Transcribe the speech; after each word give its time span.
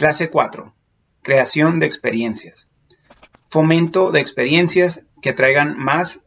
Clase 0.00 0.30
4. 0.30 0.74
Creación 1.20 1.78
de 1.78 1.84
experiencias. 1.84 2.70
Fomento 3.50 4.12
de 4.12 4.20
experiencias 4.20 5.04
que 5.20 5.34
traigan 5.34 5.78
más 5.78 6.24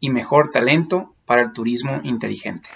y 0.00 0.10
mejor 0.10 0.50
talento 0.50 1.14
para 1.24 1.42
el 1.42 1.52
turismo 1.52 2.00
inteligente. 2.02 2.68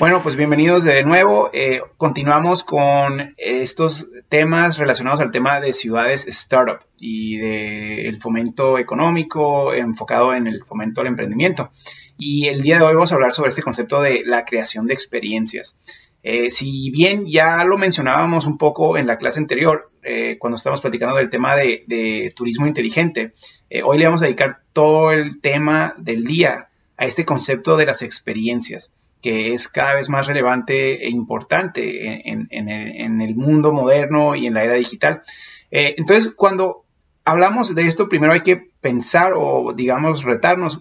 Bueno, 0.00 0.22
pues 0.24 0.34
bienvenidos 0.34 0.82
de 0.82 1.04
nuevo. 1.04 1.50
Eh, 1.52 1.82
continuamos 1.98 2.64
con 2.64 3.36
estos 3.36 4.08
temas 4.28 4.76
relacionados 4.76 5.20
al 5.20 5.30
tema 5.30 5.60
de 5.60 5.72
ciudades 5.72 6.26
startup 6.26 6.80
y 6.98 7.36
del 7.36 8.20
fomento 8.20 8.76
económico 8.76 9.72
enfocado 9.72 10.34
en 10.34 10.48
el 10.48 10.64
fomento 10.64 11.00
al 11.00 11.06
emprendimiento. 11.06 11.70
Y 12.18 12.48
el 12.48 12.62
día 12.62 12.80
de 12.80 12.86
hoy 12.86 12.94
vamos 12.94 13.12
a 13.12 13.14
hablar 13.14 13.32
sobre 13.34 13.50
este 13.50 13.62
concepto 13.62 14.02
de 14.02 14.24
la 14.26 14.44
creación 14.44 14.88
de 14.88 14.94
experiencias. 14.94 15.78
Eh, 16.26 16.48
si 16.48 16.90
bien 16.90 17.26
ya 17.26 17.62
lo 17.64 17.76
mencionábamos 17.76 18.46
un 18.46 18.56
poco 18.56 18.96
en 18.96 19.06
la 19.06 19.18
clase 19.18 19.38
anterior, 19.38 19.90
eh, 20.02 20.38
cuando 20.38 20.56
estábamos 20.56 20.80
platicando 20.80 21.16
del 21.16 21.28
tema 21.28 21.54
de, 21.54 22.32
turismo 22.34 22.66
inteligente, 22.66 23.34
eh, 23.68 23.82
hoy 23.82 23.98
le 23.98 24.06
vamos 24.06 24.22
a 24.22 24.24
dedicar 24.24 24.62
todo 24.72 25.12
el 25.12 25.42
tema 25.42 25.94
del 25.98 26.24
día 26.24 26.70
a 26.96 27.04
este 27.04 27.26
concepto 27.26 27.76
de 27.76 27.84
las 27.84 28.00
experiencias, 28.00 28.94
que 29.20 29.52
es 29.52 29.68
cada 29.68 29.96
vez 29.96 30.08
más 30.08 30.26
relevante 30.26 31.04
e 31.04 31.10
importante 31.10 32.30
en, 32.30 32.48
en 32.50 33.20
el 33.20 33.34
mundo 33.34 33.74
moderno 33.74 34.34
y 34.34 34.46
en 34.46 34.54
la 34.54 34.64
era 34.64 34.74
digital. 34.74 35.22
entonces, 35.70 36.32
cuando 36.34 36.84
hablamos 37.26 37.74
de 37.74 37.82
esto, 37.82 38.08
primero 38.08 38.32
hay 38.32 38.40
que 38.40 38.68
pensar 38.80 39.34
o, 39.36 39.74
digamos, 39.74 40.24
retarnos 40.24 40.80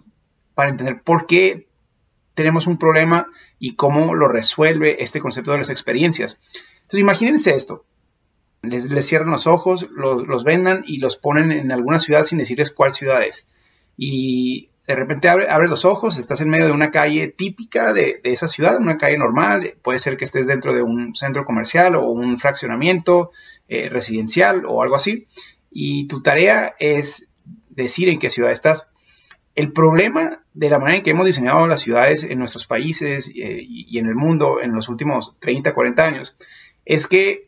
para 0.56 0.70
entender 0.70 1.02
por 1.02 1.26
qué 1.26 1.68
tenemos 2.34 2.68
un 2.68 2.78
problema 2.78 3.28
y 3.60 3.76
cómo 3.76 4.16
lo 4.16 4.28
resuelve 4.28 5.04
este 5.04 5.20
concepto 5.20 5.52
de 5.52 5.60
las 5.60 5.70
experiencias. 5.70 6.40
Entonces, 6.82 7.00
imagínense 7.00 7.56
esto. 7.56 7.86
Les, 8.62 8.88
cierran 9.06 9.32
los 9.32 9.46
ojos, 9.46 9.90
los, 9.92 10.44
vendan 10.44 10.84
y 10.88 11.00
los 11.00 11.18
ponen 11.18 11.52
en 11.52 11.72
alguna 11.72 12.00
ciudad 12.00 12.24
sin 12.24 12.38
decirles 12.38 12.72
cuál 12.72 12.94
ciudad 12.94 13.24
es. 13.24 13.48
Y 13.98 14.70
de 14.88 14.96
repente 14.96 15.30
abre, 15.30 15.68
los 15.68 15.86
ojos, 15.86 16.18
estás 16.18 16.42
en 16.42 16.50
medio 16.50 16.66
de 16.66 16.72
una 16.72 16.92
calle 16.92 17.28
típica 17.28 17.94
de, 17.94 18.22
esa 18.24 18.48
ciudad, 18.48 18.78
una 18.80 18.98
calle 18.98 19.18
normal, 19.18 19.76
puede 19.82 20.00
ser 20.00 20.18
que 20.18 20.26
estés 20.26 20.48
dentro 20.48 20.74
de 20.74 20.82
un 20.82 21.14
centro 21.16 21.46
comercial 21.46 21.96
o 21.96 22.10
un 22.10 22.38
fraccionamiento 22.38 23.32
eh, 23.68 23.90
residencial 23.90 24.66
o 24.66 24.82
algo 24.82 24.96
así, 24.96 25.28
y 25.70 26.08
tu 26.08 26.22
tarea 26.22 26.76
es 26.80 27.30
decir 27.70 28.10
en 28.10 28.20
qué 28.20 28.30
ciudad 28.30 28.52
estás. 28.52 28.88
El 29.56 29.72
problema 29.72 30.43
de 30.54 30.70
la 30.70 30.80
manera 30.80 30.98
en 30.98 31.04
que 31.04 31.12
hemos 31.12 31.26
diseñado 31.26 31.68
las 31.68 31.82
ciudades 31.82 32.24
en 32.24 32.40
nuestros 32.40 32.68
países 32.68 33.30
eh, 33.30 33.60
y 33.62 33.98
en 33.98 34.06
el 34.06 34.16
mundo 34.16 34.62
en 34.62 34.74
los 34.74 34.90
últimos 34.90 35.36
30, 35.40 35.74
40 35.74 36.06
años 36.06 36.36
es 36.86 37.08
que 37.08 37.48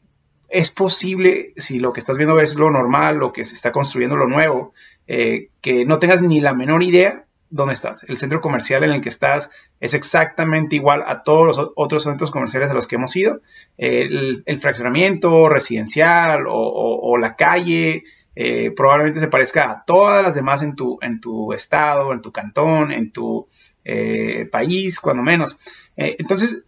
es 0.50 0.72
posible, 0.72 1.54
si 1.58 1.80
lo 1.80 1.92
que 1.92 2.00
estás 2.00 2.18
viendo 2.18 2.40
es 2.40 2.56
lo 2.56 2.72
normal, 2.72 3.18
lo 3.18 3.34
que 3.34 3.44
se 3.44 3.56
está 3.56 3.72
construyendo 3.72 4.16
lo 4.16 4.28
nuevo, 4.28 4.74
eh, 5.08 5.50
que 5.62 5.86
no 5.86 6.00
tengas 6.00 6.22
ni 6.22 6.40
la 6.40 6.54
menor 6.54 6.84
idea 6.84 7.26
dónde 7.50 7.74
estás. 7.74 8.04
El 8.04 8.18
centro 8.18 8.42
comercial 8.42 8.84
en 8.84 8.92
el 8.92 9.02
que 9.02 9.10
estás 9.10 9.50
es 9.80 9.94
exactamente 9.94 10.76
igual 10.76 11.04
a 11.06 11.24
todos 11.24 11.48
los 11.48 11.72
otros 11.76 12.04
centros 12.04 12.32
comerciales 12.32 12.70
a 12.70 12.74
los 12.74 12.88
que 12.88 12.96
hemos 12.96 13.16
ido. 13.16 13.42
el, 13.78 14.60
fraccionamiento 14.60 15.50
residencial 15.50 16.46
o 16.48 17.18
la 17.18 17.36
calle 17.36 18.04
eh, 18.36 18.72
probablemente 18.72 19.20
se 19.20 19.28
parezca 19.28 19.72
a 19.72 19.86
todas 19.86 20.22
las 20.22 20.36
demás 20.36 20.62
en 20.62 20.76
tu, 20.76 20.98
en 21.02 21.22
tu 21.22 21.54
estado, 21.54 22.12
en 22.12 22.22
tu 22.22 22.32
cantón, 22.32 22.92
en 22.92 23.12
tu 23.12 23.48
eh, 23.86 24.48
país, 24.52 25.00
cuando 25.00 25.24
menos. 25.24 25.58
Eh, 25.96 26.18
entonces, 26.20 26.64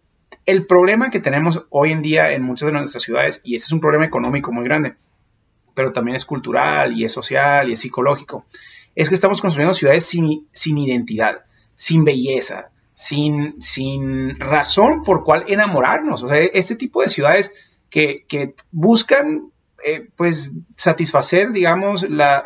el 0.46 0.66
problema 0.66 1.12
que 1.12 1.20
tenemos 1.20 1.66
hoy 1.70 1.92
en 1.92 2.02
día 2.02 2.32
en 2.32 2.44
muchas 2.44 2.68
de 2.68 2.74
nuestras 2.74 3.04
ciudades, 3.04 3.42
y 3.44 3.56
ese 3.56 3.66
es 3.66 3.72
un 3.74 3.82
problema 3.82 4.06
económico 4.06 4.52
muy 4.54 4.64
grande, 4.64 4.96
pero 5.74 5.92
también 5.92 6.16
es 6.16 6.26
cultural 6.26 6.94
y 6.94 7.04
es 7.04 7.12
social 7.12 7.70
y 7.70 7.74
es 7.74 7.82
psicológico, 7.82 8.46
es 8.96 9.10
que 9.10 9.16
estamos 9.16 9.42
construyendo 9.42 9.74
ciudades 9.74 10.06
sin, 10.06 10.48
sin 10.52 10.78
identidad, 10.78 11.46
sin 11.76 12.04
belleza, 12.04 12.72
sin, 12.96 13.62
sin 13.62 14.36
razón 14.40 15.04
por 15.04 15.24
cual 15.24 15.44
enamorarnos. 15.48 16.24
O 16.24 16.28
sea, 16.28 16.38
este 16.38 16.76
tipo 16.76 17.04
de 17.04 17.10
ciudades 17.10 17.54
que, 17.90 18.26
que 18.28 18.56
buscan 18.72 19.52
eh, 19.90 20.10
pues 20.18 20.52
satisfacer, 20.76 21.54
digamos, 21.54 22.10
la, 22.10 22.44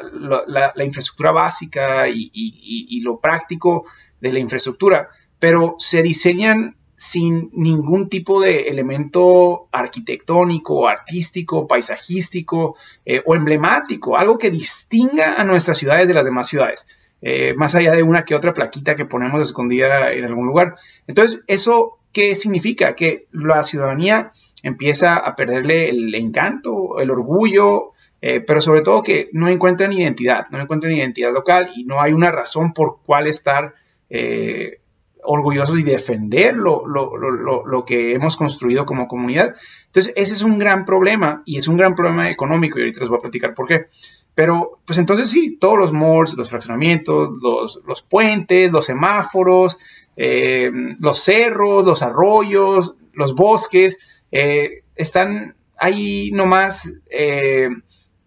infraestructura 0.77 1.31
básica 1.31 2.07
y, 2.07 3.01
lo 3.01 3.19
práctico 3.19 3.83
de 4.19 4.31
la 4.31 4.37
infraestructura, 4.37 5.09
pero 5.39 5.73
se 5.79 6.03
diseñan 6.03 6.77
sin 6.95 7.49
ningún 7.53 8.09
tipo 8.09 8.39
de 8.39 8.69
elemento 8.69 9.67
arquitectónico, 9.71 10.87
artístico, 10.87 11.67
paisajístico 11.67 12.75
eh, 13.05 13.23
o 13.25 13.33
emblemático, 13.33 14.17
algo 14.17 14.37
que 14.37 14.51
distinga 14.51 15.41
a 15.41 15.43
nuestras 15.43 15.79
ciudades 15.79 16.07
de 16.07 16.13
las 16.13 16.25
demás 16.25 16.47
ciudades. 16.47 16.85
Eh, 17.23 17.55
más 17.55 17.73
allá 17.73 17.93
de 17.93 18.03
una 18.03 18.23
que 18.23 18.35
otra 18.35 18.53
plaquita 18.53 18.93
que 18.93 19.05
ponemos 19.05 19.41
escondida 19.41 20.13
en 20.13 20.25
algún 20.25 20.45
lugar. 20.45 20.75
Entonces, 21.07 21.39
¿eso 21.47 21.97
qué 22.11 22.35
significa? 22.35 22.95
Que 22.95 23.25
la 23.31 23.63
ciudadanía 23.63 24.31
empieza 24.63 25.17
a 25.17 25.35
perderle 25.35 25.89
el 25.89 26.13
encanto, 26.15 26.99
el 26.99 27.11
orgullo, 27.11 27.91
eh, 28.21 28.39
pero 28.39 28.61
sobre 28.61 28.81
todo 28.81 29.01
que 29.01 29.29
no 29.33 29.47
encuentran 29.47 29.91
identidad, 29.93 30.45
no 30.51 30.61
encuentran 30.61 30.93
identidad 30.93 31.33
local 31.33 31.71
y 31.75 31.85
no 31.85 32.01
hay 32.01 32.13
una 32.13 32.31
razón 32.31 32.71
por 32.71 32.99
cuál 33.03 33.25
estar 33.27 33.73
eh, 34.09 34.79
orgullosos 35.23 35.79
y 35.79 35.83
defender 35.83 36.55
lo, 36.55 36.85
lo, 36.85 37.85
que 37.85 38.13
hemos 38.13 38.37
construido 38.37 38.85
como 38.85 39.07
comunidad. 39.07 39.55
Entonces, 39.87 40.13
ese 40.15 40.33
es 40.33 40.41
un 40.43 40.59
gran 40.59 40.85
problema 40.85 41.41
y 41.45 41.57
es 41.57 41.67
un 41.67 41.77
gran 41.77 41.95
problema 41.95 42.29
económico 42.29 42.77
y 42.77 42.83
ahorita 42.83 43.01
les 43.01 43.09
voy 43.09 43.17
a 43.17 43.21
platicar 43.21 43.53
por 43.53 43.67
qué. 43.67 43.87
Pero, 44.33 44.79
pues 44.85 44.97
entonces 44.97 45.29
sí, 45.29 45.57
todos 45.59 45.77
los 45.77 45.91
malls, 45.91 46.35
los 46.35 46.49
fraccionamientos, 46.49 47.29
los, 47.41 48.01
puentes, 48.01 48.71
los 48.71 48.85
semáforos, 48.85 49.77
eh, 50.15 50.71
los 50.99 51.19
cerros, 51.19 51.85
los 51.85 52.01
arroyos, 52.01 52.95
los 53.13 53.35
bosques, 53.35 54.20
eh, 54.31 54.83
están 54.95 55.55
ahí 55.77 56.31
nomás 56.31 56.93
eh, 57.09 57.69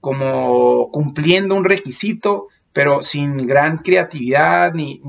como 0.00 0.91
cumpliendo 0.91 1.54
un 1.54 1.65
requisito, 1.65 2.48
pero 2.72 3.00
sin 3.00 3.47
gran 3.47 3.78
creatividad 3.78 4.75
ni, 4.75 5.00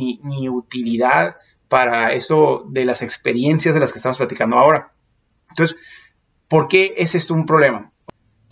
utilidad 0.47 1.38
para 1.67 2.13
eso 2.13 2.66
de 2.69 2.85
las 2.85 3.01
experiencias 3.01 3.73
de 3.73 3.81
las 3.81 3.91
que 3.91 3.97
estamos 3.97 4.17
platicando 4.17 4.57
ahora. 4.57 4.94
Entonces, 5.50 5.75
¿por 6.47 6.67
qué 6.67 6.94
es 6.97 7.16
esto 7.16 7.33
un 7.33 7.45
problema? 7.45 7.91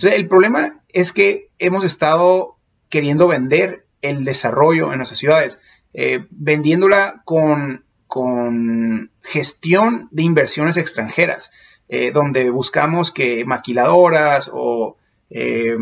el 0.01 0.27
problema 0.27 0.81
es 0.89 1.13
que 1.13 1.49
hemos 1.59 1.85
estado 1.85 2.57
queriendo 2.89 3.27
vender 3.27 3.85
el 4.01 4.25
desarrollo 4.25 4.91
en 4.91 4.97
nuestras 4.97 5.19
ciudades, 5.19 5.59
eh, 5.93 6.25
vendiéndola 6.29 7.21
con, 7.23 7.85
con 8.07 9.11
gestión 9.21 10.09
de 10.11 10.23
inversiones 10.23 10.75
extranjeras. 10.75 11.51
Eh, 11.95 12.09
donde 12.11 12.49
buscamos 12.49 13.11
que 13.11 13.45
maquiladoras 13.45 14.49
o 14.51 14.97
eh, 15.29 15.77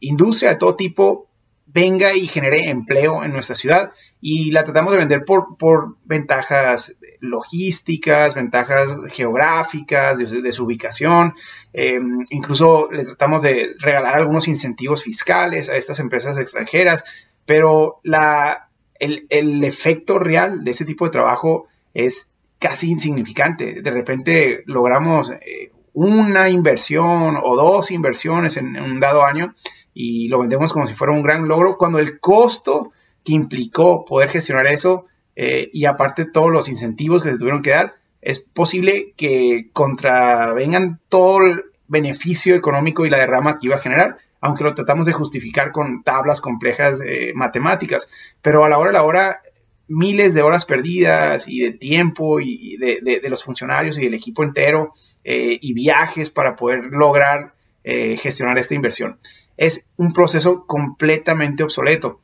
industria 0.00 0.50
de 0.50 0.56
todo 0.56 0.76
tipo 0.76 1.30
venga 1.64 2.14
y 2.14 2.26
genere 2.26 2.68
empleo 2.68 3.24
en 3.24 3.32
nuestra 3.32 3.56
ciudad 3.56 3.90
y 4.20 4.50
la 4.50 4.64
tratamos 4.64 4.92
de 4.92 4.98
vender 4.98 5.24
por, 5.24 5.56
por 5.56 5.96
ventajas 6.04 6.94
logísticas, 7.20 8.34
ventajas 8.34 8.90
geográficas, 9.12 10.18
de, 10.18 10.52
su 10.52 10.64
ubicación, 10.64 11.32
eh, 11.72 11.98
incluso 12.32 12.90
le 12.92 13.06
tratamos 13.06 13.40
de 13.40 13.76
regalar 13.78 14.16
algunos 14.16 14.46
incentivos 14.46 15.04
fiscales 15.04 15.70
a 15.70 15.76
estas 15.78 16.00
empresas 16.00 16.36
extranjeras, 16.36 17.02
pero 17.46 18.00
la, 18.02 18.68
el, 18.98 19.24
el 19.30 19.64
efecto 19.64 20.18
real 20.18 20.64
de 20.64 20.72
ese 20.72 20.84
tipo 20.84 21.06
de 21.06 21.12
trabajo 21.12 21.66
es 21.94 22.28
casi 22.60 22.90
insignificante. 22.90 23.82
De 23.82 23.90
repente 23.90 24.62
logramos 24.66 25.32
eh, 25.32 25.72
una 25.92 26.48
inversión 26.48 27.36
o 27.42 27.56
dos 27.56 27.90
inversiones 27.90 28.56
en, 28.56 28.76
un 28.76 29.00
dado 29.00 29.24
año 29.24 29.54
y 29.92 30.28
lo 30.28 30.38
vendemos 30.38 30.72
como 30.72 30.86
si 30.86 30.94
fuera 30.94 31.12
un 31.12 31.22
gran 31.22 31.48
logro, 31.48 31.76
cuando 31.76 31.98
el 31.98 32.20
costo 32.20 32.92
que 33.24 33.32
implicó 33.32 34.04
poder 34.04 34.30
gestionar 34.30 34.66
eso 34.66 35.06
eh, 35.34 35.68
y 35.72 35.86
aparte 35.86 36.26
todos 36.26 36.50
los 36.50 36.68
incentivos 36.68 37.22
que 37.22 37.32
se 37.32 37.38
tuvieron 37.38 37.62
que 37.62 37.70
dar, 37.70 37.96
es 38.20 38.40
posible 38.40 39.14
que 39.16 39.70
contravengan 39.72 41.00
todo 41.08 41.42
el 41.42 41.64
beneficio 41.88 42.54
económico 42.54 43.04
y 43.04 43.10
la 43.10 43.18
derrama 43.18 43.58
que 43.58 43.66
iba 43.66 43.76
a 43.76 43.80
generar, 43.80 44.18
aunque 44.40 44.64
lo 44.64 44.74
tratamos 44.74 45.06
de 45.06 45.12
justificar 45.12 45.72
con 45.72 46.02
tablas 46.02 46.40
complejas 46.40 47.00
eh, 47.04 47.32
matemáticas. 47.34 48.08
Pero 48.42 48.64
a 48.64 48.68
la 48.68 48.78
hora 48.78 48.90
de 48.90 48.94
la 48.94 49.02
hora, 49.02 49.42
miles 49.90 50.34
de 50.34 50.42
horas 50.42 50.64
perdidas 50.64 51.48
y 51.48 51.60
de 51.60 51.72
tiempo 51.72 52.40
y 52.40 52.76
de, 52.76 53.20
los 53.28 53.42
funcionarios 53.42 53.98
y 53.98 54.04
del 54.04 54.14
equipo 54.14 54.44
entero 54.44 54.92
eh, 55.24 55.58
y 55.60 55.72
viajes 55.72 56.30
para 56.30 56.54
poder 56.54 56.84
lograr 56.92 57.54
eh, 57.82 58.16
gestionar 58.16 58.56
esta 58.56 58.74
inversión. 58.74 59.18
Es 59.56 59.86
un 59.96 60.12
proceso 60.12 60.64
completamente 60.66 61.64
obsoleto. 61.64 62.20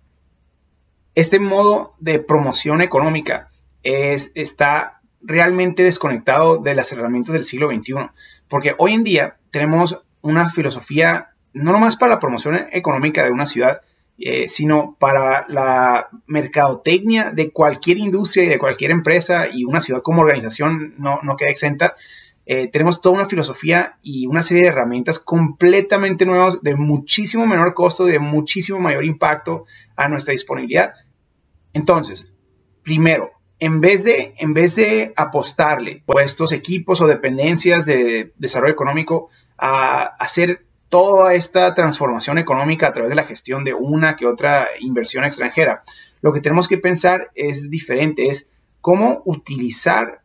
Este 1.16 1.40
modo 1.40 1.94
de 1.98 2.20
promoción 2.20 2.82
económica 2.82 3.50
es, 3.82 4.30
está 4.34 5.00
realmente 5.20 5.82
desconectado 5.82 6.58
de 6.58 6.74
las 6.74 6.92
herramientas 6.92 7.32
del 7.32 7.44
siglo 7.44 7.68
XXI, 7.68 7.94
porque 8.48 8.74
hoy 8.78 8.92
en 8.92 9.02
día 9.02 9.38
tenemos 9.50 10.02
una 10.22 10.48
filosofía 10.50 11.30
no 11.52 11.72
nomás 11.72 11.96
para 11.96 12.14
la 12.14 12.20
promoción 12.20 12.66
económica 12.70 13.24
de 13.24 13.30
una 13.30 13.46
ciudad, 13.46 13.80
eh, 14.18 14.48
sino 14.48 14.96
para 14.98 15.44
la 15.48 16.08
mercadotecnia 16.26 17.32
de 17.32 17.50
cualquier 17.50 17.98
industria 17.98 18.44
y 18.44 18.48
de 18.48 18.58
cualquier 18.58 18.90
empresa 18.90 19.46
y 19.52 19.64
una 19.64 19.80
ciudad 19.80 20.00
como 20.02 20.22
organización 20.22 20.94
no, 20.98 21.18
no 21.22 21.36
queda 21.36 21.50
exenta. 21.50 21.94
Eh, 22.46 22.68
tenemos 22.68 23.00
toda 23.00 23.16
una 23.16 23.26
filosofía 23.26 23.98
y 24.02 24.26
una 24.26 24.42
serie 24.42 24.62
de 24.62 24.68
herramientas 24.68 25.18
completamente 25.18 26.24
nuevas 26.24 26.62
de 26.62 26.76
muchísimo 26.76 27.46
menor 27.46 27.74
costo 27.74 28.08
y 28.08 28.12
de 28.12 28.18
muchísimo 28.18 28.78
mayor 28.78 29.04
impacto 29.04 29.66
a 29.96 30.08
nuestra 30.08 30.32
disponibilidad. 30.32 30.94
Entonces, 31.72 32.28
primero, 32.82 33.32
en 33.58 33.80
vez 33.80 34.04
de, 34.04 34.34
en 34.38 34.54
vez 34.54 34.76
de 34.76 35.12
apostarle 35.16 36.04
a 36.06 36.22
estos 36.22 36.52
equipos 36.52 37.00
o 37.00 37.06
dependencias 37.06 37.84
de 37.84 38.32
desarrollo 38.38 38.72
económico 38.72 39.28
a 39.58 40.04
hacer 40.04 40.65
toda 40.88 41.34
esta 41.34 41.74
transformación 41.74 42.38
económica 42.38 42.88
a 42.88 42.92
través 42.92 43.10
de 43.10 43.16
la 43.16 43.24
gestión 43.24 43.64
de 43.64 43.74
una 43.74 44.16
que 44.16 44.26
otra 44.26 44.68
inversión 44.80 45.24
extranjera. 45.24 45.82
Lo 46.20 46.32
que 46.32 46.40
tenemos 46.40 46.68
que 46.68 46.78
pensar 46.78 47.30
es 47.34 47.70
diferente, 47.70 48.26
es 48.26 48.48
cómo 48.80 49.22
utilizar 49.24 50.22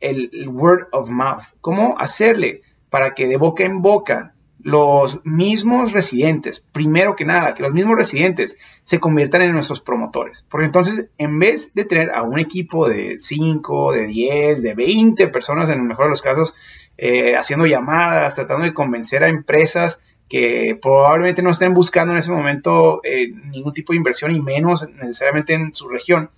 el, 0.00 0.48
word 0.48 0.88
of 0.92 1.08
mouth, 1.08 1.56
cómo 1.60 1.96
hacerle 1.98 2.62
para 2.90 3.14
que 3.14 3.26
de 3.26 3.36
boca 3.36 3.64
en 3.64 3.82
boca 3.82 4.34
los 4.60 5.20
mismos 5.24 5.92
residentes, 5.92 6.60
primero 6.60 7.16
que 7.16 7.26
nada, 7.26 7.52
que 7.52 7.62
los 7.62 7.72
mismos 7.72 7.96
residentes 7.96 8.56
se 8.82 8.98
conviertan 8.98 9.42
en 9.42 9.52
nuestros 9.52 9.82
promotores. 9.82 10.46
Porque 10.48 10.64
entonces, 10.64 11.10
en 11.18 11.38
vez 11.38 11.74
de 11.74 11.84
tener 11.84 12.10
a 12.12 12.22
un 12.22 12.38
equipo 12.38 12.88
de 12.88 13.16
5, 13.18 13.92
de 13.92 14.06
10, 14.06 14.62
de 14.62 14.74
20 14.74 15.28
personas, 15.28 15.68
en 15.68 15.80
el 15.80 15.84
mejor 15.84 16.06
de 16.06 16.10
los 16.10 16.22
casos, 16.22 16.54
eh, 16.96 17.36
haciendo 17.36 17.66
llamadas, 17.66 18.34
tratando 18.34 18.64
de 18.64 18.74
convencer 18.74 19.24
a 19.24 19.28
empresas 19.28 20.00
que 20.28 20.78
probablemente 20.80 21.42
no 21.42 21.50
estén 21.50 21.74
buscando 21.74 22.12
en 22.12 22.18
ese 22.18 22.30
momento 22.30 23.00
eh, 23.04 23.28
ningún 23.28 23.72
tipo 23.72 23.92
de 23.92 23.98
inversión 23.98 24.34
y 24.34 24.40
menos 24.40 24.88
necesariamente 24.88 25.54
en 25.54 25.74
su 25.74 25.88
región. 25.88 26.30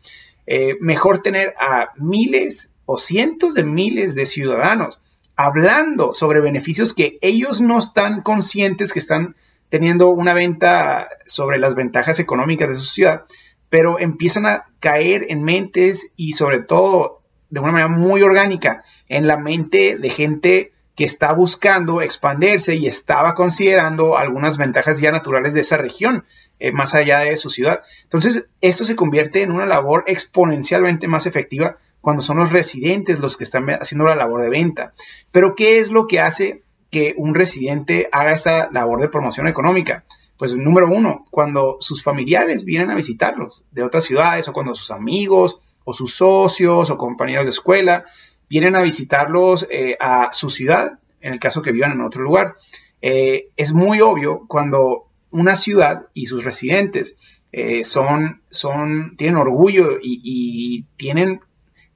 Eh, 0.47 0.77
mejor 0.81 1.23
tener 1.23 1.55
a 1.59 1.91
miles 1.97 2.71
o 2.85 2.97
cientos 2.97 3.55
de 3.55 3.65
miles 3.65 4.15
de 4.15 4.27
ciudadanos 4.27 5.01
hablando 5.37 6.15
sobre 6.15 6.41
beneficios 6.41 6.95
que 6.95 7.19
ellos 7.21 7.61
no 7.61 7.79
están 7.79 8.23
conscientes 8.23 8.93
que 8.93 8.99
están 8.99 9.37
teniendo 9.69 10.09
una 10.09 10.33
venta 10.33 11.09
sobre 11.27 11.59
las 11.59 11.75
ventajas 11.75 12.19
económicas 12.19 12.69
de 12.69 12.75
su 12.77 12.85
ciudad, 12.85 13.25
pero 13.69 13.99
empiezan 13.99 14.47
a 14.47 14.67
caer 14.81 15.27
en 15.29 15.43
mentes 15.43 16.09
y 16.17 16.33
sobre 16.33 16.61
todo 16.61 17.23
de 17.51 17.61
una 17.61 17.73
manera 17.73 17.89
muy 17.89 18.23
orgánica 18.23 18.85
en 19.09 19.27
la 19.27 19.37
mente 19.37 19.97
de 19.97 20.11
gente 20.11 20.73
que 20.97 21.05
está 21.05 21.33
buscando 21.35 22.01
expandirse 22.01 22.75
y 22.75 22.87
estaba 22.87 23.35
considerando 23.35 24.17
algunas 24.17 24.57
ventajas 24.57 24.99
ya 24.99 25.13
naturales 25.13 25.53
de 25.53 25.61
esa 25.61 25.77
región, 25.77 26.25
eh, 26.59 26.73
más 26.73 26.95
allá 26.95 27.21
de 27.21 27.37
su 27.37 27.51
ciudad. 27.51 27.83
Entonces, 28.05 28.47
esto 28.63 28.87
se 28.87 28.97
convierte 28.97 29.43
en 29.43 29.53
una 29.53 29.67
labor 29.67 30.05
exponencialmente 30.07 31.07
más 31.07 31.27
efectiva 31.27 31.77
cuando 32.01 32.23
son 32.23 32.39
los 32.39 32.51
residentes 32.51 33.19
los 33.19 33.37
que 33.37 33.45
están 33.45 33.69
haciendo 33.69 34.07
la 34.07 34.15
labor 34.15 34.43
de 34.43 34.49
venta. 34.49 34.95
Pero, 35.33 35.55
¿qué 35.55 35.81
es 35.81 35.91
lo 35.91 36.07
que 36.07 36.21
hace 36.21 36.63
que 36.91 37.15
un 37.19 37.35
residente 37.35 38.09
haga 38.11 38.33
esta 38.33 38.71
labor 38.73 39.03
de 39.03 39.09
promoción 39.09 39.49
económica? 39.49 40.05
Pues 40.39 40.55
número 40.55 40.89
uno, 40.89 41.27
cuando 41.31 41.77
sus 41.81 42.03
familiares 42.03 42.65
vienen 42.65 42.91
a 42.91 42.95
visitarlos 42.95 43.65
de 43.71 43.83
otras 43.83 44.05
ciudades 44.05 44.49
o 44.49 44.53
cuando 44.55 44.75
sus 44.75 44.91
amigos 44.91 45.61
o 45.87 45.93
sus 45.93 46.17
socios 46.17 46.91
o 46.91 46.99
compañeros 46.99 47.45
de 47.45 47.51
escuela 47.51 48.05
vienen 48.51 48.75
a 48.75 48.83
visitarlos 48.83 49.67
eh, 49.71 49.97
a 50.01 50.33
su 50.33 50.51
ciudad, 50.51 50.99
en 51.21 51.33
el 51.33 51.39
caso 51.39 51.63
que 51.63 51.73
vivan 51.73 51.93
en 51.93 52.01
otro 52.03 52.23
lugar. 52.23 52.57
Eh, 53.01 53.51
es 53.57 53.73
muy 53.73 54.01
obvio 54.01 54.47
cuando 54.49 55.07
una 55.31 55.55
ciudad 55.55 56.09
y 56.13 56.27
sus 56.27 56.45
residentes 56.45 57.17
eh, 57.53 57.85
son, 57.85 58.43
son, 58.51 59.17
tienen 59.17 59.37
orgullo 59.37 59.99
y, 60.03 60.85
tienen 60.97 61.41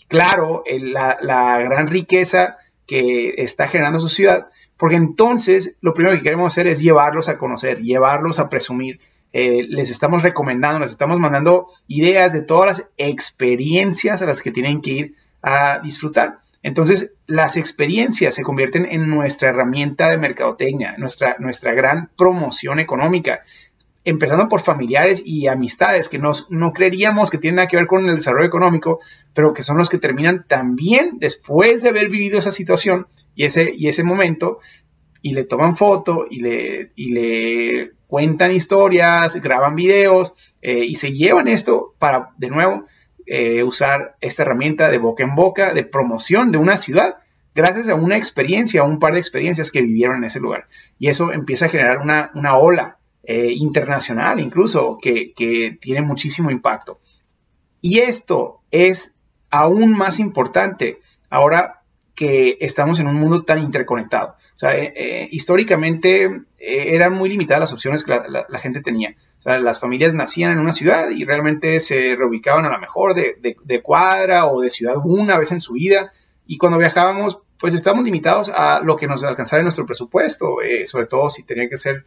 claro 0.06 0.62
la, 0.66 1.18
la, 1.20 1.58
gran 1.58 1.88
riqueza 1.88 2.58
que 2.86 3.34
está 3.38 3.66
generando 3.66 3.98
su 3.98 4.08
ciudad, 4.08 4.48
porque 4.76 4.96
entonces 4.96 5.74
lo 5.80 5.94
primero 5.94 6.16
que 6.16 6.22
queremos 6.22 6.52
hacer 6.52 6.68
es 6.68 6.80
llevarlos 6.80 7.28
a 7.28 7.38
conocer, 7.38 7.82
llevarlos 7.82 8.38
a 8.38 8.48
presumir, 8.48 9.00
eh, 9.32 9.64
les 9.68 9.90
estamos 9.90 10.22
recomendando, 10.22 10.80
les 10.80 10.90
estamos 10.90 11.18
mandando 11.18 11.66
ideas 11.86 12.32
de 12.32 12.42
todas 12.42 12.66
las 12.66 12.90
experiencias 12.96 14.22
a 14.22 14.26
las 14.26 14.42
que 14.42 14.50
tienen 14.50 14.80
que 14.80 14.90
ir 14.90 15.14
a 15.42 15.78
disfrutar. 15.78 16.40
Entonces, 16.62 17.12
las 17.26 17.56
experiencias 17.56 18.34
se 18.34 18.42
convierten 18.42 18.86
en 18.90 19.08
nuestra 19.08 19.50
herramienta 19.50 20.10
de 20.10 20.18
mercadotecnia, 20.18 20.96
nuestra, 20.98 21.36
nuestra 21.38 21.72
gran 21.72 22.10
promoción 22.16 22.78
económica, 22.80 23.44
empezando 24.04 24.48
por 24.48 24.60
familiares 24.60 25.22
y 25.24 25.46
amistades 25.46 26.08
que 26.08 26.18
no 26.18 26.72
creeríamos 26.74 27.30
que 27.30 27.38
tienen 27.38 27.56
nada 27.56 27.68
que 27.68 27.76
ver 27.76 27.86
con 27.86 28.08
el 28.08 28.16
desarrollo 28.16 28.46
económico, 28.46 29.00
pero 29.34 29.54
que 29.54 29.62
son 29.62 29.78
los 29.78 29.88
que 29.88 29.98
terminan 29.98 30.44
también 30.48 31.18
después 31.18 31.82
de 31.82 31.90
haber 31.90 32.08
vivido 32.08 32.38
esa 32.38 32.50
situación 32.50 33.06
y 33.34 33.44
ese, 33.44 33.72
y 33.76 33.88
ese 33.88 34.02
momento, 34.02 34.60
y 35.22 35.32
le 35.32 35.44
toman 35.44 35.76
foto 35.76 36.26
y 36.28 36.40
le, 36.40 36.92
y 36.94 37.12
le 37.12 37.92
cuentan 38.06 38.52
historias, 38.52 39.36
graban 39.36 39.76
videos 39.76 40.34
eh, 40.62 40.84
y 40.84 40.96
se 40.96 41.12
llevan 41.12 41.48
esto 41.48 41.94
para, 41.98 42.30
de 42.38 42.50
nuevo, 42.50 42.86
eh, 43.26 43.62
usar 43.62 44.16
esta 44.20 44.42
herramienta 44.42 44.90
de 44.90 44.98
boca 44.98 45.22
en 45.22 45.34
boca, 45.34 45.72
de 45.72 45.84
promoción 45.84 46.50
de 46.50 46.58
una 46.58 46.76
ciudad, 46.76 47.16
gracias 47.54 47.88
a 47.88 47.94
una 47.94 48.16
experiencia, 48.16 48.82
un 48.82 48.98
par 48.98 49.12
de 49.12 49.20
experiencias 49.20 49.70
que 49.70 49.82
vivieron 49.82 50.16
en 50.16 50.24
ese 50.24 50.40
lugar. 50.40 50.66
Y 50.98 51.08
eso 51.08 51.32
empieza 51.32 51.66
a 51.66 51.70
generar 51.70 51.98
una, 51.98 52.56
ola 52.56 52.98
eh, 53.22 53.52
internacional 53.52 54.40
incluso 54.40 54.98
que, 55.00 55.32
que 55.34 55.78
tiene 55.80 56.02
muchísimo 56.02 56.50
impacto. 56.50 57.00
Y 57.80 58.00
esto 58.00 58.60
es 58.70 59.14
aún 59.50 59.92
más 59.92 60.18
importante 60.18 61.00
ahora 61.28 61.82
que 62.14 62.58
estamos 62.60 63.00
en 63.00 63.06
un 63.06 63.14
mundo 63.14 63.44
tan 63.44 63.60
interconectado. 63.60 64.36
Sea, 64.60 64.76
eh, 64.76 64.92
eh, 64.94 65.28
históricamente 65.30 66.24
eh, 66.58 66.94
eran 66.94 67.14
muy 67.14 67.30
limitadas 67.30 67.60
las 67.60 67.72
opciones 67.72 68.04
que 68.04 68.10
la, 68.10 68.58
gente 68.58 68.82
tenía. 68.82 69.16
O 69.38 69.42
sea, 69.42 69.58
las 69.58 69.80
familias 69.80 70.12
nacían 70.12 70.52
en 70.52 70.58
una 70.58 70.72
ciudad 70.72 71.08
y 71.08 71.24
realmente 71.24 71.80
se 71.80 72.14
reubicaban 72.14 72.66
a 72.66 72.70
lo 72.70 72.78
mejor 72.78 73.14
de, 73.14 73.80
cuadra 73.82 74.44
o 74.48 74.60
de 74.60 74.68
ciudad 74.68 74.96
una 75.02 75.38
vez 75.38 75.52
en 75.52 75.60
su 75.60 75.72
vida. 75.72 76.12
Y 76.46 76.58
cuando 76.58 76.76
viajábamos, 76.76 77.38
pues 77.58 77.72
estábamos 77.72 78.04
limitados 78.04 78.50
a 78.50 78.82
lo 78.82 78.98
que 78.98 79.06
nos 79.06 79.24
alcanzara 79.24 79.60
en 79.60 79.64
nuestro 79.64 79.86
presupuesto, 79.86 80.58
sobre 80.84 81.06
todo 81.06 81.30
si 81.30 81.42
tenía 81.42 81.66
que 81.66 81.78
ser 81.78 82.04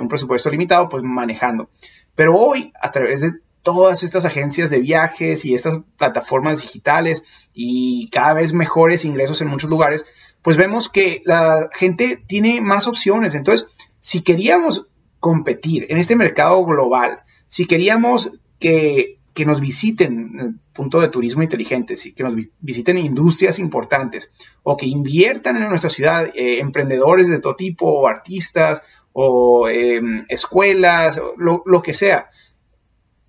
un 0.00 0.06
presupuesto 0.06 0.50
limitado, 0.50 0.88
pues 0.88 1.02
manejando. 1.02 1.70
Pero 2.14 2.36
hoy, 2.36 2.72
a 2.80 2.92
través 2.92 3.22
de 3.22 3.32
todas 3.64 4.04
estas 4.04 4.26
agencias 4.26 4.70
de 4.70 4.78
viajes 4.78 5.44
y 5.44 5.54
estas 5.54 5.80
plataformas 5.96 6.60
digitales 6.60 7.24
y 7.52 8.10
cada 8.10 8.34
vez 8.34 8.52
mejores 8.52 9.04
ingresos 9.04 9.40
en 9.40 9.48
muchos 9.48 9.70
lugares, 9.70 10.04
pues 10.44 10.58
vemos 10.58 10.90
que 10.90 11.22
la 11.24 11.70
gente 11.72 12.22
tiene 12.26 12.60
más 12.60 12.86
opciones. 12.86 13.34
Entonces, 13.34 13.66
si 13.98 14.20
queríamos 14.20 14.88
competir 15.18 15.86
en 15.88 15.96
este 15.96 16.16
mercado 16.16 16.62
global, 16.66 17.20
si 17.46 17.66
queríamos 17.66 18.30
que, 18.60 19.18
nos 19.46 19.60
visiten 19.60 20.38
el 20.38 20.54
punto 20.74 21.00
de 21.00 21.08
turismo 21.08 21.42
inteligente, 21.42 21.94
que 22.14 22.22
nos 22.22 22.34
visiten 22.60 22.98
industrias 22.98 23.58
importantes 23.58 24.30
o 24.62 24.76
que 24.76 24.86
inviertan 24.86 25.56
en 25.56 25.70
nuestra 25.70 25.88
ciudad 25.88 26.26
eh, 26.34 26.60
emprendedores 26.60 27.28
de 27.30 27.40
todo 27.40 27.56
tipo, 27.56 27.86
o 27.86 28.06
artistas, 28.06 28.82
o 29.14 29.66
em, 29.70 30.26
escuelas, 30.28 31.20
lo, 31.38 31.62
lo 31.64 31.82
que 31.82 31.94
sea, 31.94 32.28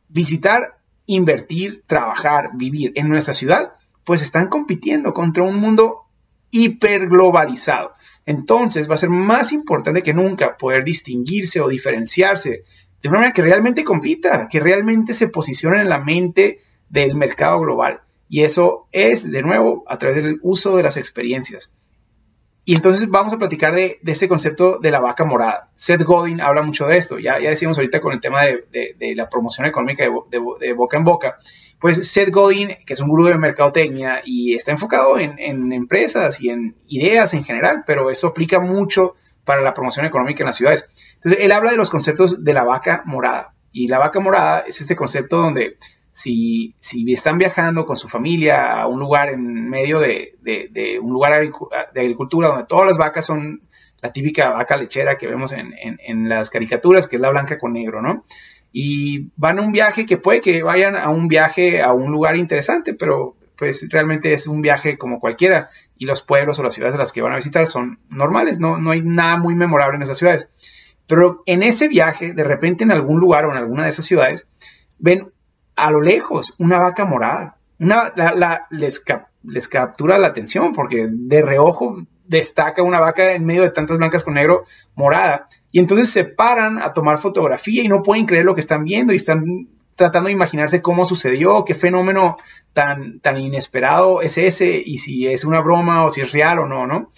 visitar, 0.09 0.79
invertir, 1.05 1.83
trabajar, 1.87 2.51
vivir 2.55 2.91
en 2.95 3.07
nuestra 3.07 3.33
ciudad, 3.33 3.75
pues 4.03 4.21
están 4.21 4.49
compitiendo 4.49 5.13
contra 5.13 5.43
un 5.43 5.55
mundo 5.55 6.04
hiperglobalizado. 6.55 7.91
Entonces 8.25 8.89
va 8.89 8.95
a 8.95 8.99
ser 8.99 9.09
más 9.09 9.51
importante 9.51 10.01
que 10.01 10.13
nunca 10.13 10.57
poder 10.57 10.83
distinguirse 10.83 11.59
o 11.59 11.67
diferenciarse 11.67 12.63
de 13.01 13.09
una 13.09 13.19
manera 13.19 13.33
que 13.33 13.41
realmente 13.41 13.83
compita, 13.83 14.47
que 14.49 14.59
realmente 14.59 15.13
se 15.13 15.27
posicione 15.27 15.81
en 15.81 15.89
la 15.89 15.99
mente 15.99 16.59
del 16.89 17.15
mercado 17.15 17.59
global. 17.59 18.01
Y 18.29 18.41
eso 18.41 18.87
es, 18.91 19.29
de 19.29 19.43
nuevo, 19.43 19.83
a 19.87 19.99
través 19.99 20.23
del 20.23 20.39
uso 20.41 20.75
de 20.75 20.83
las 20.83 20.97
experiencias. 20.97 21.71
Y 22.67 22.73
entonces 22.73 23.07
vamos 23.09 23.31
a 23.31 23.37
platicar 23.37 23.75
de, 23.75 23.99
este 24.03 24.27
concepto 24.27 24.79
de 24.79 24.89
la 24.89 24.99
vaca 24.99 25.23
morada. 25.23 25.69
Seth 25.75 26.01
Godin 26.01 26.41
habla 26.41 26.63
mucho 26.63 26.87
de 26.87 26.97
esto. 26.97 27.19
Ya, 27.19 27.39
ya 27.39 27.51
decíamos 27.51 27.77
ahorita 27.77 28.01
con 28.01 28.11
el 28.11 28.19
tema 28.19 28.41
de, 28.41 29.13
la 29.15 29.29
promoción 29.29 29.67
económica 29.67 30.03
de, 30.03 30.73
boca 30.73 30.97
en 30.97 31.03
boca. 31.03 31.37
Pues 31.79 32.07
Seth 32.07 32.31
Godin, 32.31 32.77
que 32.83 32.93
es 32.93 32.99
un 32.99 33.09
gurú 33.09 33.27
de 33.27 33.37
mercadotecnia 33.37 34.23
y 34.25 34.55
está 34.55 34.71
enfocado 34.71 35.19
en, 35.19 35.37
en, 35.37 35.71
empresas 35.73 36.41
y 36.41 36.49
en 36.49 36.75
ideas 36.87 37.35
en 37.35 37.43
general, 37.43 37.83
pero 37.85 38.09
eso 38.09 38.27
aplica 38.27 38.59
mucho 38.59 39.13
para 39.43 39.61
la 39.61 39.75
promoción 39.75 40.07
económica 40.07 40.41
en 40.41 40.47
las 40.47 40.55
ciudades. 40.55 40.87
Entonces, 41.15 41.41
él 41.43 41.51
habla 41.51 41.69
de 41.69 41.77
los 41.77 41.91
conceptos 41.91 42.43
de 42.43 42.53
la 42.53 42.63
vaca 42.63 43.03
morada. 43.05 43.53
Y 43.71 43.89
la 43.89 43.99
vaca 43.99 44.19
morada 44.19 44.61
es 44.61 44.81
este 44.81 44.95
concepto 44.95 45.37
donde 45.37 45.77
si, 46.15 46.73
están 47.11 47.37
viajando 47.37 47.85
con 47.85 47.97
su 47.97 48.07
familia 48.07 48.79
a 48.79 48.87
un 48.87 48.99
lugar 49.01 49.29
en 49.29 49.69
medio 49.69 49.99
de, 49.99 50.37
un 51.01 51.11
lugar 51.11 51.33
de 51.93 52.01
agricultura 52.01 52.47
donde 52.47 52.65
todas 52.65 52.87
las 52.87 52.97
vacas 52.97 53.25
son 53.25 53.63
la 54.01 54.13
típica 54.13 54.51
vaca 54.51 54.77
lechera 54.77 55.17
que 55.17 55.27
vemos 55.27 55.51
en, 55.51 55.73
en, 55.77 56.29
las 56.29 56.49
caricaturas, 56.49 57.07
que 57.07 57.17
es 57.17 57.21
la 57.21 57.31
blanca 57.31 57.57
con 57.57 57.73
negro, 57.73 58.01
¿no? 58.01 58.23
Y 58.71 59.29
van 59.35 59.59
a 59.59 59.61
un 59.61 59.73
viaje 59.73 60.05
que 60.05 60.15
puede 60.15 60.39
que 60.39 60.63
vayan 60.63 60.95
a 60.95 61.09
un 61.09 61.27
viaje 61.27 61.81
a 61.81 61.91
un 61.91 62.11
lugar 62.13 62.37
interesante, 62.37 62.93
pero 62.93 63.35
pues 63.57 63.85
realmente 63.89 64.31
es 64.31 64.47
un 64.47 64.61
viaje 64.61 64.97
como 64.97 65.19
cualquiera 65.19 65.69
y 65.97 66.05
los 66.05 66.21
pueblos 66.21 66.59
o 66.59 66.63
las 66.63 66.75
ciudades 66.75 66.95
a 66.95 66.99
las 66.99 67.11
que 67.11 67.21
van 67.21 67.33
a 67.33 67.37
visitar 67.37 67.67
son 67.67 67.99
normales, 68.09 68.57
no, 68.57 68.77
no 68.77 68.91
hay 68.91 69.01
nada 69.01 69.35
muy 69.37 69.53
memorable 69.53 69.97
en 69.97 70.03
esas 70.03 70.17
ciudades. 70.17 70.49
Pero 71.07 71.43
en 71.45 71.61
ese 71.61 71.89
viaje, 71.89 72.33
de 72.33 72.43
repente 72.45 72.85
en 72.85 72.91
algún 72.91 73.19
lugar 73.19 73.45
o 73.45 73.51
en 73.51 73.57
alguna 73.57 73.83
de 73.83 73.89
esas 73.89 74.05
ciudades, 74.05 74.47
ven 74.97 75.31
a 75.75 75.91
lo 75.91 76.01
lejos 76.01 76.53
una 76.57 76.79
vaca 76.79 77.05
morada. 77.05 77.57
Una, 77.79 78.13
la, 78.15 78.67
les, 78.69 79.03
les 79.43 79.67
captura 79.67 80.17
la 80.17 80.27
atención 80.27 80.71
porque 80.71 81.07
de 81.09 81.41
reojo 81.41 81.97
destaca 82.27 82.81
una 82.81 82.99
vaca 82.99 83.33
en 83.33 83.45
medio 83.45 83.61
de 83.61 83.69
tantas 83.69 83.97
blancas 83.97 84.23
con 84.23 84.35
negro 84.35 84.65
morada. 84.95 85.47
Y 85.71 85.79
entonces 85.79 86.09
se 86.09 86.23
paran 86.23 86.79
a 86.79 86.91
tomar 86.91 87.17
fotografía 87.17 87.83
y 87.83 87.87
no 87.87 88.01
pueden 88.01 88.25
creer 88.25 88.45
lo 88.45 88.55
que 88.55 88.61
están 88.61 88.83
viendo 88.83 89.13
y 89.13 89.17
están 89.17 89.67
tratando 89.95 90.27
de 90.27 90.33
imaginarse 90.33 90.81
cómo 90.81 91.05
sucedió, 91.05 91.63
qué 91.65 91.75
fenómeno 91.75 92.35
tan, 92.73 93.19
tan 93.19 93.37
inesperado 93.37 94.21
es 94.21 94.37
ese 94.37 94.81
y 94.85 94.97
si 94.97 95.27
es 95.27 95.45
una 95.45 95.61
broma 95.61 96.03
o 96.03 96.09
si 96.09 96.21
es 96.21 96.31
real 96.31 96.59
o 96.59 96.65
no, 96.65 96.85
¿no? 96.85 97.11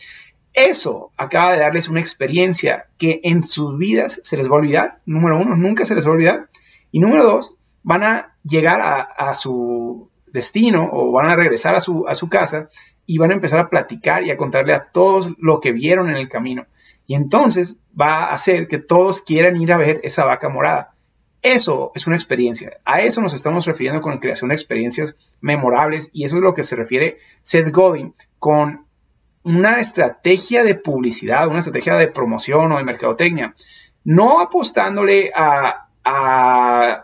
Eso 0.54 1.12
acaba 1.18 1.52
de 1.52 1.60
darles 1.60 1.88
una 1.88 2.00
experiencia 2.00 2.88
que 2.98 3.20
en 3.24 3.44
sus 3.44 3.78
vidas 3.78 4.20
se 4.24 4.38
les 4.38 4.50
va 4.50 4.56
a 4.56 4.60
olvidar. 4.60 5.00
Número 5.06 5.40
uno, 5.40 5.56
nunca 5.56 5.86
se 5.86 5.94
les 5.94 6.06
va 6.06 6.10
a 6.10 6.14
olvidar. 6.14 6.50
Y 6.92 7.00
número 7.00 7.24
dos, 7.24 7.56
van 7.84 8.04
a 8.04 8.36
llegar 8.48 8.82
a, 8.82 9.34
su 9.34 10.10
destino 10.28 10.90
o 10.92 11.12
van 11.12 11.30
a 11.30 11.36
regresar 11.36 11.76
a 11.76 11.80
su, 11.80 12.06
a 12.08 12.16
su 12.16 12.30
casa 12.30 12.70
y 13.06 13.18
van 13.18 13.32
a 13.32 13.36
empezar 13.36 13.60
a 13.60 13.70
platicar 13.70 14.24
y 14.24 14.32
a 14.32 14.38
contarle 14.38 14.74
a 14.74 14.82
todos 14.82 15.32
lo 15.38 15.60
que 15.60 15.72
vieron 15.72 16.10
en 16.10 16.18
el 16.18 16.30
camino. 16.30 16.66
Y 17.06 17.16
entonces 17.16 17.78
va 18.00 18.26
a 18.26 18.34
hacer 18.34 18.68
que 18.68 18.78
todos 18.78 19.22
quieran 19.22 19.58
ir 19.58 19.72
a 19.72 19.78
ver 19.78 20.02
esa 20.04 20.26
vaca 20.26 20.50
morada. 20.50 20.94
Eso 21.42 21.92
es 21.96 22.08
una 22.08 22.16
experiencia. 22.16 22.78
A 22.84 23.02
eso 23.02 23.22
nos 23.22 23.34
estamos 23.34 23.66
refiriendo 23.66 24.02
con 24.02 24.18
creación 24.18 24.50
de 24.50 24.56
experiencias 24.56 25.16
memorables 25.40 26.10
y 26.12 26.26
eso 26.26 26.38
es 26.38 26.44
lo 26.44 26.54
que 26.54 26.64
se 26.64 26.76
refiere 26.76 27.20
Seth 27.44 27.72
Godin 27.72 28.14
con 28.40 28.86
una 29.44 29.80
estrategia 29.80 30.66
de 30.66 30.76
publicidad, 30.76 31.48
una 31.48 31.60
estrategia 31.60 31.96
de 31.96 32.08
promoción 32.10 32.72
o 32.72 32.78
de 32.78 32.84
mercadotecnia. 32.84 33.56
No 34.04 34.42
apostándole 34.42 35.32
a, 35.34 35.87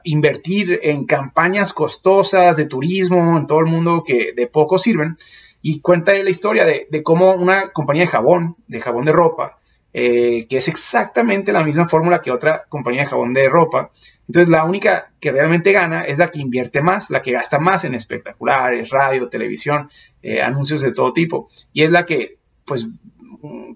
invertir 0.04 0.80
en 0.84 1.06
campañas 1.06 1.74
costosas 1.74 2.56
de 2.56 2.66
turismo 2.66 3.38
en 3.38 3.48
todo 3.48 3.60
el 3.60 3.66
mundo 3.66 4.04
que 4.06 4.34
de 4.36 4.48
poco 4.48 4.78
sirven. 4.78 5.18
Y 5.62 5.80
cuenta 5.80 6.14
la 6.14 6.30
historia 6.30 6.66
de, 6.66 7.04
cómo 7.04 7.32
una 7.32 7.72
compañía 7.72 8.04
de 8.04 8.08
jabón, 8.08 8.58
de 8.68 8.82
jabón 8.82 9.06
de 9.06 9.14
ropa, 9.14 9.60
eh, 9.94 10.46
que 10.50 10.58
es 10.58 10.68
exactamente 10.68 11.54
la 11.54 11.64
misma 11.64 11.88
fórmula 11.88 12.22
que 12.22 12.32
otra 12.32 12.66
compañía 12.68 13.02
de 13.02 13.08
jabón 13.08 13.34
de 13.34 13.48
ropa. 13.48 13.92
Entonces 14.28 14.50
la 14.50 14.66
única 14.66 15.14
que 15.20 15.32
realmente 15.32 15.72
gana 15.72 16.04
es 16.04 16.18
la 16.18 16.28
que 16.28 16.40
invierte 16.40 16.82
más, 16.82 17.10
la 17.10 17.22
que 17.22 17.32
gasta 17.32 17.60
más 17.60 17.86
en 17.86 17.94
espectaculares, 17.94 18.90
radio, 18.90 19.30
televisión, 19.30 19.90
eh, 20.22 20.42
anuncios 20.42 20.82
de 20.82 20.92
todo 20.92 21.14
tipo. 21.14 21.48
Y 21.72 21.84
es 21.84 21.92
la 21.92 22.06
que 22.06 22.38
pues 22.66 22.88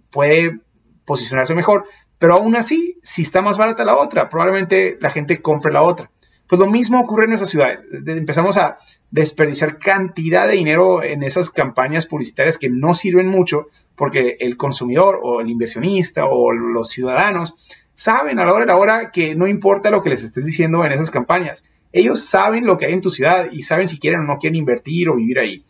puede 0.10 0.60
posicionarse 1.06 1.56
mejor. 1.56 1.86
Pero 2.20 2.34
aún 2.34 2.56
así, 2.56 2.98
si 3.04 3.22
está 3.22 3.42
más 3.42 3.58
barata 3.58 3.86
la 3.86 3.98
otra, 3.98 4.30
probablemente 4.30 4.98
la 5.00 5.12
gente 5.12 5.42
compre 5.42 5.72
la 5.72 5.84
otra. 5.84 6.10
Pues 6.48 6.60
lo 6.60 6.68
mismo 6.68 7.02
ocurre 7.02 7.26
en 7.26 7.34
esas 7.34 7.50
ciudades. 7.50 7.86
Empezamos 7.92 8.58
a 8.58 8.78
desperdiciar 9.12 9.78
cantidad 9.78 10.48
de 10.48 10.56
dinero 10.56 11.04
en 11.04 11.24
esas 11.24 11.50
campañas 11.50 12.06
publicitarias 12.06 12.58
que 12.58 12.70
no 12.70 12.96
sirven 12.96 13.28
mucho 13.28 13.68
porque 13.96 14.38
el 14.40 14.58
consumidor 14.58 15.20
o 15.22 15.42
el 15.42 15.50
inversionista 15.50 16.26
o 16.26 16.54
los 16.54 16.90
ciudadanos 16.90 17.54
saben 17.94 18.40
a 18.40 18.46
la 18.46 18.54
hora 18.54 18.66
de 18.66 18.72
la 18.72 18.78
hora 18.78 19.12
que 19.12 19.36
no 19.36 19.48
importa 19.48 19.92
lo 19.92 20.02
que 20.02 20.10
les 20.10 20.24
estés 20.24 20.46
diciendo 20.46 20.86
en 20.86 20.92
esas 20.92 21.12
campañas. 21.12 21.66
Ellos 21.92 22.24
saben 22.24 22.66
lo 22.66 22.78
que 22.78 22.86
hay 22.86 22.94
en 22.94 23.02
tu 23.02 23.10
ciudad 23.10 23.48
y 23.52 23.64
saben 23.64 23.88
si 23.88 24.00
quieren 24.00 24.22
o 24.22 24.24
no 24.24 24.40
quieren 24.40 24.56
invertir 24.56 25.10
o 25.10 25.16
vivir 25.16 25.40
ahí 25.40 25.66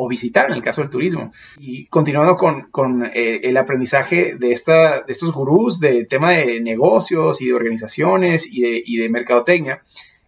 o 0.00 0.08
visitar 0.08 0.48
en 0.48 0.54
el 0.54 0.62
caso 0.62 0.80
del 0.80 0.90
turismo. 0.90 1.32
Y 1.58 1.86
continuando 1.86 2.36
con, 2.36 3.04
eh, 3.04 3.40
el 3.42 3.56
aprendizaje 3.56 4.36
de, 4.36 4.52
esta, 4.52 5.02
de 5.02 5.12
estos 5.12 5.32
gurús 5.32 5.80
del 5.80 6.06
tema 6.06 6.30
de 6.30 6.60
negocios 6.60 7.42
y 7.42 7.46
de 7.46 7.54
organizaciones 7.54 8.46
y 8.46 8.62
de, 8.62 8.82
y 8.86 8.96
de 8.98 9.08
mercadotecnia, 9.08 9.82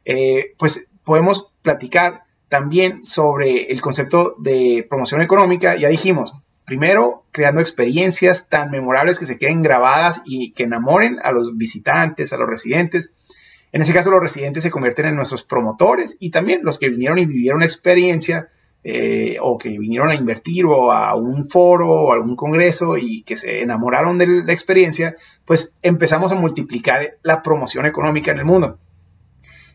eh, 0.05 0.55
pues 0.59 0.89
podemos 1.05 1.53
platicar 1.62 2.25
también 2.49 3.05
sobre 3.05 3.71
el 3.71 3.81
concepto 3.81 4.35
de 4.39 4.85
promoción 4.91 5.23
económica. 5.23 5.77
Ya 5.77 5.89
dijimos, 5.89 6.35
primero, 6.65 7.23
creando 7.31 7.61
experiencias 7.61 8.49
tan 8.49 8.73
memorables 8.73 9.21
que 9.21 9.27
se 9.27 9.39
queden 9.39 9.62
grabadas 9.62 10.21
y 10.25 10.50
que 10.50 10.65
enamoren 10.65 11.19
a 11.23 11.31
los 11.31 11.57
visitantes, 11.57 12.33
a 12.33 12.39
los 12.39 12.49
residentes. 12.49 13.12
En 13.71 13.83
ese 13.83 13.95
caso, 13.95 14.11
los 14.11 14.21
residentes 14.21 14.65
se 14.65 14.71
convierten 14.73 15.07
en 15.07 15.15
nuestros 15.15 15.45
promotores 15.45 16.17
y 16.19 16.31
también 16.31 16.62
los 16.65 16.79
que 16.79 16.89
vinieron 16.89 17.21
y 17.21 17.27
vivieron 17.27 17.59
una 17.59 17.67
experiencia 17.67 18.49
eh, 18.83 19.37
o 19.43 19.59
que 19.59 19.69
vinieron 19.69 20.11
a 20.11 20.15
invertir 20.15 20.65
o 20.65 20.93
a 20.93 21.15
un 21.15 21.49
foro 21.49 21.91
o 21.91 22.13
algún 22.13 22.35
congreso 22.35 22.97
y 22.97 23.23
que 23.23 23.37
se 23.37 23.61
enamoraron 23.61 24.17
de 24.17 24.27
la 24.27 24.53
experiencia, 24.53 25.17
pues 25.45 25.77
empezamos 25.83 26.33
a 26.33 26.37
multiplicar 26.37 27.19
la 27.23 27.43
promoción 27.43 27.85
económica 27.85 28.31
en 28.31 28.39
el 28.39 28.45
mundo. 28.47 28.79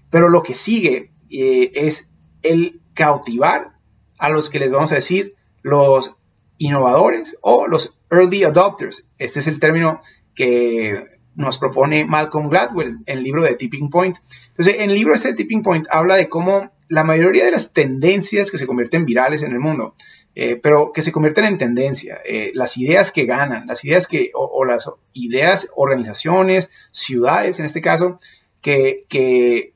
Pero 0.09 0.29
lo 0.29 0.41
que 0.41 0.55
sigue 0.55 1.11
eh, 1.29 1.71
es 1.75 2.09
el 2.41 2.81
cautivar 2.93 3.73
a 4.17 4.29
los 4.29 4.49
que 4.49 4.59
les 4.59 4.71
vamos 4.71 4.91
a 4.91 4.95
decir 4.95 5.35
los 5.61 6.15
innovadores 6.57 7.37
o 7.41 7.67
los 7.67 7.97
early 8.09 8.43
adopters. 8.43 9.07
Este 9.17 9.39
es 9.39 9.47
el 9.47 9.59
término 9.59 10.01
que 10.33 11.19
nos 11.35 11.57
propone 11.57 12.05
Malcolm 12.05 12.49
Gladwell 12.49 12.99
en 13.05 13.17
el 13.17 13.23
libro 13.23 13.43
de 13.43 13.55
Tipping 13.55 13.89
Point. 13.89 14.17
Entonces, 14.47 14.77
en 14.79 14.89
el 14.89 14.95
libro 14.95 15.13
este 15.13 15.29
de 15.29 15.33
Tipping 15.35 15.61
Point 15.61 15.87
habla 15.89 16.15
de 16.15 16.29
cómo 16.29 16.71
la 16.87 17.03
mayoría 17.03 17.45
de 17.45 17.51
las 17.51 17.73
tendencias 17.73 18.51
que 18.51 18.57
se 18.57 18.67
convierten 18.67 19.05
virales 19.05 19.43
en 19.43 19.51
el 19.51 19.59
mundo, 19.59 19.95
eh, 20.35 20.57
pero 20.61 20.91
que 20.91 21.01
se 21.01 21.11
convierten 21.11 21.45
en 21.45 21.57
tendencia, 21.57 22.19
eh, 22.25 22.51
las 22.53 22.77
ideas 22.77 23.11
que 23.11 23.25
ganan, 23.25 23.67
las 23.67 23.83
ideas 23.85 24.07
que, 24.07 24.31
o, 24.33 24.65
las 24.65 24.89
ideas, 25.13 25.69
organizaciones, 25.75 26.69
ciudades 26.91 27.59
en 27.59 27.65
este 27.65 27.81
caso, 27.81 28.19
que, 28.61 29.05
que, 29.09 29.71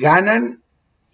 ganan 0.00 0.60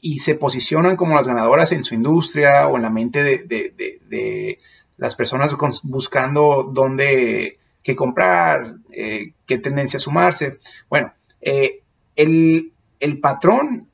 y 0.01 0.21
se 0.21 0.35
posicionan 0.35 0.97
como 0.97 1.15
las 1.15 1.29
ganadoras 1.29 1.73
en 1.73 1.85
su 1.85 1.95
industria 1.95 2.67
o 2.67 2.77
en 2.77 2.83
la 2.83 2.89
mente 2.89 3.23
de, 3.23 4.59
las 4.97 5.15
personas 5.15 5.55
buscando 5.83 6.71
dónde 6.73 7.59
qué 7.83 7.95
comprar, 7.95 8.77
eh, 8.91 9.33
qué 9.47 9.59
tendencia 9.59 9.99
sumarse. 9.99 10.59
Bueno, 10.89 11.13
el, 11.43 12.73
el 13.01 13.21
patrón 13.21 13.88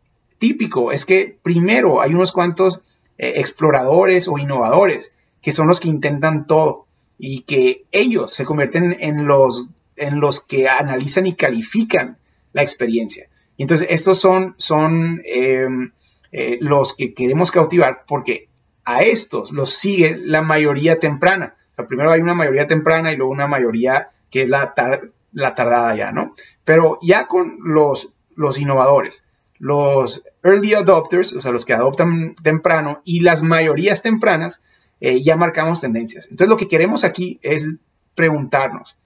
típico 0.45 0.93
es 0.93 1.07
que 1.07 1.39
primero 1.43 2.03
hay 2.03 2.13
unos 2.13 2.31
cuantos 2.31 2.83
eh, 3.17 3.33
exploradores 3.37 4.29
o 4.29 4.37
innovadores 4.37 5.15
que 5.41 5.53
son 5.53 5.69
los 5.69 5.81
que 5.81 5.89
intentan 5.89 6.47
todo 6.47 6.85
y 7.19 7.45
que 7.45 7.87
ellos 7.93 8.31
se 8.31 8.45
convierten 8.45 8.95
en 9.01 9.25
los, 9.25 9.65
en 9.97 10.21
los 10.21 10.43
que 10.43 10.69
analizan 10.69 11.27
y 11.27 11.33
califican 11.33 12.19
la 12.53 12.61
experiencia. 12.61 13.31
Y 13.57 13.63
entonces 13.63 13.87
estos 13.89 14.21
son, 14.21 14.55
son 14.59 15.23
em, 15.25 15.93
eh, 16.31 16.59
los 16.61 16.95
que 16.95 17.15
queremos 17.15 17.51
cautivar 17.51 18.05
porque 18.07 18.51
a 18.85 19.03
estos 19.03 19.51
los 19.51 19.71
sigue 19.73 20.15
la 20.19 20.43
mayoría 20.43 20.99
temprana. 20.99 21.57
primero 21.89 22.11
hay 22.11 22.21
una 22.21 22.35
mayoría 22.35 22.67
temprana 22.67 23.13
y 23.13 23.17
luego 23.17 23.33
una 23.33 23.47
mayoría 23.47 24.11
que 24.31 24.43
es 24.43 24.51
la, 24.51 24.75
la 25.33 25.55
tardada 25.55 25.97
ya, 25.97 26.13
¿no? 26.13 26.35
Pero 26.67 26.99
ya 27.01 27.29
con 27.29 27.61
los, 27.65 28.11
los 28.37 28.59
innovadores, 28.59 29.25
los 29.59 30.25
early 30.43 30.75
adopters, 30.75 31.33
o 31.33 31.41
sea, 31.41 31.53
los 31.53 31.65
que 31.65 31.75
adoptan 31.75 32.35
temprano, 32.43 33.01
y 33.05 33.21
las 33.21 33.43
mayorías 33.43 34.03
tempranas, 34.03 34.63
eh, 35.01 35.23
ya 35.23 35.37
marcamos 35.37 35.81
tendencias. 35.81 36.27
Entonces, 36.31 36.49
lo 36.49 36.57
que 36.57 36.69
queremos 36.69 37.05
aquí 37.05 37.39
es 37.43 37.77
preguntarnos, 38.15 38.97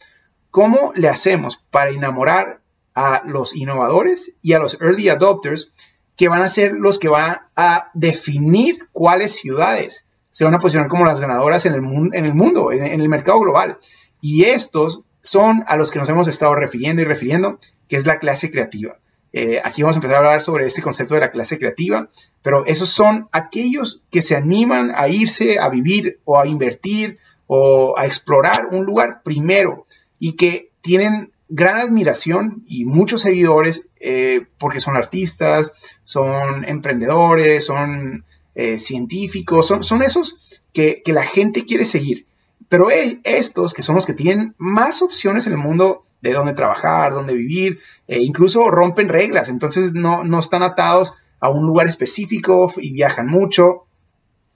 ¿cómo 0.50 0.92
le 0.94 1.08
hacemos 1.08 1.62
para 1.70 1.90
enamorar 1.90 2.60
a 2.94 3.22
los 3.24 3.54
innovadores 3.54 4.32
y 4.42 4.54
a 4.54 4.58
los 4.58 4.80
early 4.80 5.08
adopters 5.08 5.72
que 6.16 6.28
van 6.28 6.42
a 6.42 6.48
ser 6.48 6.72
los 6.72 6.98
que 6.98 7.08
van 7.08 7.38
a 7.54 7.90
definir 7.94 8.88
cuáles 8.90 9.36
ciudades 9.36 10.04
se 10.30 10.44
van 10.44 10.54
a 10.54 10.58
posicionar 10.58 10.88
como 10.88 11.04
las 11.04 11.20
ganadoras 11.20 11.64
en 11.66 11.74
el, 11.74 11.84
en 12.12 12.24
el 12.24 12.34
mundo, 12.34 12.72
en 12.72 13.00
el 13.00 13.08
mercado 13.08 13.40
global? 13.40 13.78
Y 14.20 14.44
estos 14.44 15.02
son 15.22 15.64
a 15.66 15.76
los 15.76 15.90
que 15.90 15.98
nos 15.98 16.08
hemos 16.08 16.26
estado 16.28 16.54
refiriendo 16.54 17.02
y 17.02 17.04
refiriendo, 17.04 17.58
que 17.88 17.96
es 17.96 18.06
la 18.06 18.18
clase 18.18 18.50
creativa. 18.50 18.98
Eh, 19.32 19.61
aquí 19.62 19.82
vamos 19.82 19.97
a 19.97 19.99
empezar 19.99 20.16
a 20.16 20.18
hablar 20.20 20.40
sobre 20.40 20.64
este 20.64 20.82
concepto 20.82 21.14
de 21.14 21.20
la 21.20 21.30
clase 21.30 21.58
creativa, 21.58 22.08
pero 22.42 22.64
esos 22.66 22.88
son 22.88 23.28
aquellos 23.32 24.00
que 24.11 24.23
se 24.23 24.37
animan 24.37 24.92
a 24.94 25.08
irse 25.08 25.58
a 25.58 25.68
vivir 25.68 26.18
o 26.25 26.38
a 26.38 26.47
invertir 26.47 27.18
o 27.47 27.99
a 27.99 28.06
explorar 28.06 28.68
un 28.70 28.85
lugar 28.85 29.23
primero 29.23 29.87
y 30.18 30.32
que 30.32 30.70
tienen 30.80 31.32
gran 31.49 31.78
admiración 31.78 32.64
y 32.66 32.85
muchos 32.85 33.23
seguidores 33.23 33.87
eh, 34.00 34.47
porque 34.58 34.80
son 34.80 34.97
artistas, 34.97 35.73
son 36.04 36.64
emprendedores, 36.64 37.64
son 37.64 38.25
eh, 38.54 38.78
científicos, 38.78 39.66
son, 39.66 40.02
esos 40.02 40.61
que, 40.73 41.02
que, 41.04 41.12
la 41.12 41.25
gente 41.25 41.64
quiere 41.64 41.85
seguir. 41.85 42.26
Pero 42.68 42.88
estos, 42.90 43.73
que 43.73 43.82
son 43.82 43.94
los 43.94 44.04
que 44.04 44.12
tienen 44.12 44.54
más 44.58 45.00
opciones 45.00 45.47
en 45.47 45.52
el 45.54 45.58
mundo 45.58 46.04
de 46.20 46.32
dónde 46.32 46.54
trabajar, 46.54 47.12
dónde 47.12 47.34
vivir, 47.34 47.80
e 48.06 48.20
incluso 48.22 48.70
rompen 48.70 49.08
reglas, 49.08 49.48
entonces 49.48 49.94
no, 49.94 50.25
no 50.25 50.38
están 50.38 50.62
atados 50.62 51.14
a 51.40 51.48
un 51.48 51.66
lugar 51.66 51.87
específico 51.87 52.72
y 52.76 52.92
viajan 52.92 53.28
mucho. 53.28 53.87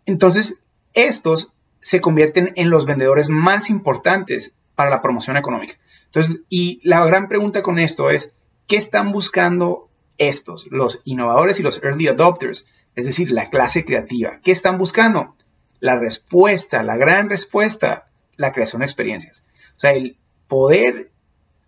Entonces, 0.07 0.59
estos 0.95 1.53
se 1.81 2.01
convierten 2.01 2.53
en 2.57 2.71
los 2.71 2.87
vendedores 2.87 3.29
más 3.29 3.71
importantes 3.71 4.55
para 4.75 4.91
la 4.91 5.03
promoción 5.03 5.37
económica. 5.37 5.75
Entonces, 6.07 6.41
y 6.49 6.81
la 6.83 7.05
gran 7.07 7.29
pregunta 7.29 7.63
con 7.63 7.79
esto 7.79 8.11
es, 8.11 8.35
¿qué 8.67 8.77
están 8.77 9.13
buscando 9.13 9.89
estos, 10.19 10.67
los 10.71 11.01
innovadores 11.05 11.61
y 11.61 11.63
los 11.63 11.83
early 11.83 12.09
adopters? 12.09 12.67
Es 12.95 13.07
decir, 13.07 13.31
la 13.31 13.49
clase 13.49 13.85
creativa. 13.85 14.41
¿Qué 14.43 14.51
están 14.51 14.79
buscando? 14.79 15.37
La 15.81 15.99
respuesta, 15.99 16.83
la 16.83 16.97
gran 16.97 17.31
respuesta, 17.31 18.11
la 18.37 18.53
creación 18.53 18.81
de 18.81 18.87
experiencias. 18.87 19.45
O 19.77 19.81
sea, 19.81 19.93
el 19.93 20.19
poder 20.49 21.12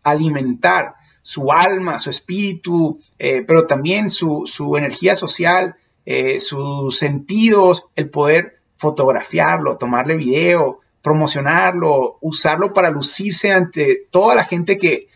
alimentar 0.05 0.95
su 1.23 1.51
alma, 1.51 1.99
su 1.99 2.11
espíritu, 2.11 3.01
eh, 3.19 3.43
pero 3.47 3.67
también 3.67 4.11
su, 4.11 4.45
energía 4.77 5.17
social, 5.17 5.75
eh, 6.05 6.39
sus 6.39 6.99
sentidos, 6.99 7.87
el 7.97 8.11
poder 8.11 8.61
fotografiarlo, 8.77 9.79
tomarle 9.79 10.17
video, 10.17 10.81
promocionarlo, 11.03 12.19
usarlo 12.21 12.75
para 12.75 12.91
lucirse 12.91 13.53
ante 13.53 14.07
toda 14.11 14.35
la 14.35 14.45
gente 14.45 14.79
que, 14.79 15.09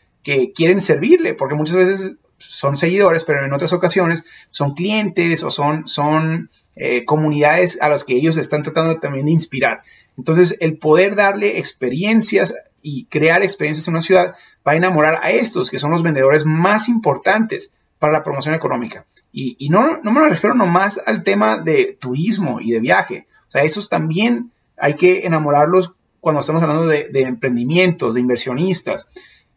quieren 0.55 0.83
servirle, 0.83 1.33
porque 1.33 1.55
muchas 1.55 1.77
veces 1.77 2.17
son 2.37 2.77
seguidores, 2.77 3.25
pero 3.25 3.43
en 3.43 3.53
otras 3.55 3.73
ocasiones 3.73 4.25
son 4.51 4.75
clientes 4.75 5.43
o 5.43 5.51
son, 5.51 5.89
son 5.89 6.51
eh, 6.77 7.07
comunidades 7.07 7.79
a 7.81 7.89
las 7.89 8.05
que 8.05 8.13
ellos 8.13 8.37
están 8.37 8.63
tratando 8.63 9.01
también 9.01 9.25
de 9.25 9.33
inspirar. 9.33 9.81
Entonces, 10.19 10.55
el 10.61 10.77
poder 10.77 11.17
darle 11.17 11.59
experiencias 11.59 12.55
y 12.83 13.07
crear 13.07 13.43
experiencias 13.43 13.87
en 13.89 13.95
una 13.95 14.03
ciudad 14.03 14.35
va 14.67 14.73
a 14.73 14.77
enamorar 14.77 15.21
a 15.23 15.31
estos, 15.31 15.71
que 15.71 15.79
son 15.79 15.91
los 15.91 16.03
vendedores 16.03 16.45
más 16.45 16.89
importantes 16.89 17.73
para 17.99 18.13
la 18.13 18.23
promoción 18.23 18.55
económica. 18.55 19.07
Y, 19.33 19.69
no, 19.69 20.01
no, 20.03 20.11
me 20.11 20.29
refiero 20.29 20.55
nomás 20.55 21.01
al 21.05 21.23
tema 21.23 21.59
de 21.59 21.97
turismo 22.01 22.61
y 22.61 22.73
de 22.73 22.81
viaje. 22.81 23.27
O 23.47 23.51
sea, 23.51 23.63
esos 23.63 23.89
también 23.89 24.53
hay 24.77 24.95
que 24.95 25.27
enamorarlos 25.27 25.93
cuando 26.21 26.41
estamos 26.41 26.63
hablando 26.63 26.87
de, 26.87 27.09
emprendimientos, 27.15 28.15
de 28.15 28.21
inversionistas. 28.21 29.07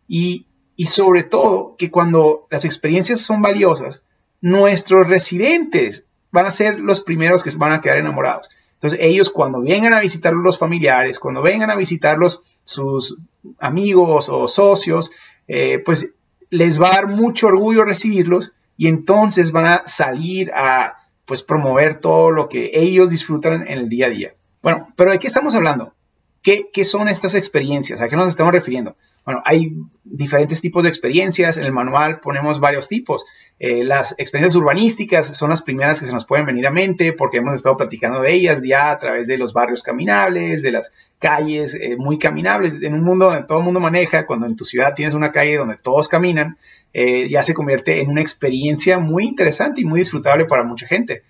Y, 0.07 0.45
y 0.75 0.87
sobre 0.87 1.23
todo 1.23 1.75
que 1.77 1.89
cuando 1.89 2.47
las 2.51 2.65
experiencias 2.65 3.21
son 3.21 3.41
valiosas, 3.41 4.05
nuestros 4.41 5.07
residentes 5.07 6.05
van 6.31 6.45
a 6.45 6.51
ser 6.51 6.79
los 6.79 7.01
primeros 7.01 7.43
que 7.43 7.51
van 7.57 7.71
a 7.71 7.81
quedar 7.81 7.97
enamorados. 7.97 8.49
Entonces 8.73 8.99
ellos 9.01 9.29
cuando 9.29 9.61
vengan 9.61 9.93
a 9.93 9.99
visitar 9.99 10.33
los 10.33 10.57
familiares, 10.57 11.19
cuando 11.19 11.41
vengan 11.41 11.69
a 11.69 11.75
visitarlos 11.75 12.41
sus 12.71 13.17
amigos 13.59 14.29
o 14.29 14.47
socios, 14.47 15.11
eh, 15.47 15.81
pues 15.83 16.13
les 16.49 16.81
va 16.81 16.87
a 16.87 16.95
dar 16.95 17.07
mucho 17.07 17.47
orgullo 17.47 17.85
recibirlos 17.85 18.53
y 18.77 18.87
entonces 18.87 19.51
van 19.51 19.65
a 19.65 19.83
salir 19.85 20.51
a 20.53 20.97
pues 21.25 21.43
promover 21.43 21.99
todo 21.99 22.31
lo 22.31 22.49
que 22.49 22.71
ellos 22.73 23.09
disfrutan 23.09 23.67
en 23.67 23.79
el 23.79 23.89
día 23.89 24.07
a 24.07 24.09
día. 24.09 24.35
Bueno, 24.61 24.93
pero 24.95 25.11
¿de 25.11 25.19
qué 25.19 25.27
estamos 25.27 25.55
hablando? 25.55 25.93
¿Qué, 26.41 26.69
qué 26.73 26.83
son 26.83 27.07
estas 27.07 27.35
experiencias? 27.35 28.01
¿A 28.01 28.09
qué 28.09 28.15
nos 28.15 28.27
estamos 28.27 28.53
refiriendo? 28.53 28.95
Bueno, 29.23 29.43
hay 29.45 29.75
diferentes 30.03 30.61
tipos 30.61 30.83
de 30.83 30.89
experiencias. 30.89 31.57
En 31.57 31.65
el 31.65 31.71
manual 31.71 32.19
ponemos 32.19 32.59
varios 32.59 32.87
tipos. 32.87 33.25
Eh, 33.59 33.83
las 33.83 34.15
experiencias 34.17 34.55
urbanísticas 34.55 35.37
son 35.37 35.51
las 35.51 35.61
primeras 35.61 35.99
que 35.99 36.07
se 36.07 36.11
nos 36.11 36.25
pueden 36.25 36.47
venir 36.47 36.65
a 36.65 36.71
mente 36.71 37.13
porque 37.13 37.37
hemos 37.37 37.53
estado 37.53 37.77
platicando 37.77 38.21
de 38.21 38.33
ellas 38.33 38.61
ya 38.65 38.89
a 38.89 38.97
través 38.97 39.27
de 39.27 39.37
los 39.37 39.53
barrios 39.53 39.83
caminables, 39.83 40.63
de 40.63 40.71
las 40.71 40.91
calles 41.19 41.75
eh, 41.75 41.95
muy 41.97 42.17
caminables. 42.17 42.81
En 42.81 42.95
un 42.95 43.03
mundo 43.03 43.25
donde 43.25 43.43
todo 43.43 43.59
el 43.59 43.63
mundo 43.63 43.79
maneja, 43.79 44.25
cuando 44.25 44.47
en 44.47 44.55
tu 44.55 44.65
ciudad 44.65 44.95
tienes 44.95 45.13
una 45.13 45.31
calle 45.31 45.57
donde 45.57 45.77
todos 45.77 46.07
caminan, 46.07 46.57
eh, 46.93 47.29
ya 47.29 47.43
se 47.43 47.53
convierte 47.53 48.01
en 48.01 48.09
una 48.09 48.21
experiencia 48.21 48.97
muy 48.97 49.25
interesante 49.25 49.81
y 49.81 49.85
muy 49.85 49.99
disfrutable 49.99 50.45
para 50.45 50.63
mucha 50.63 50.87
gente. 50.87 51.23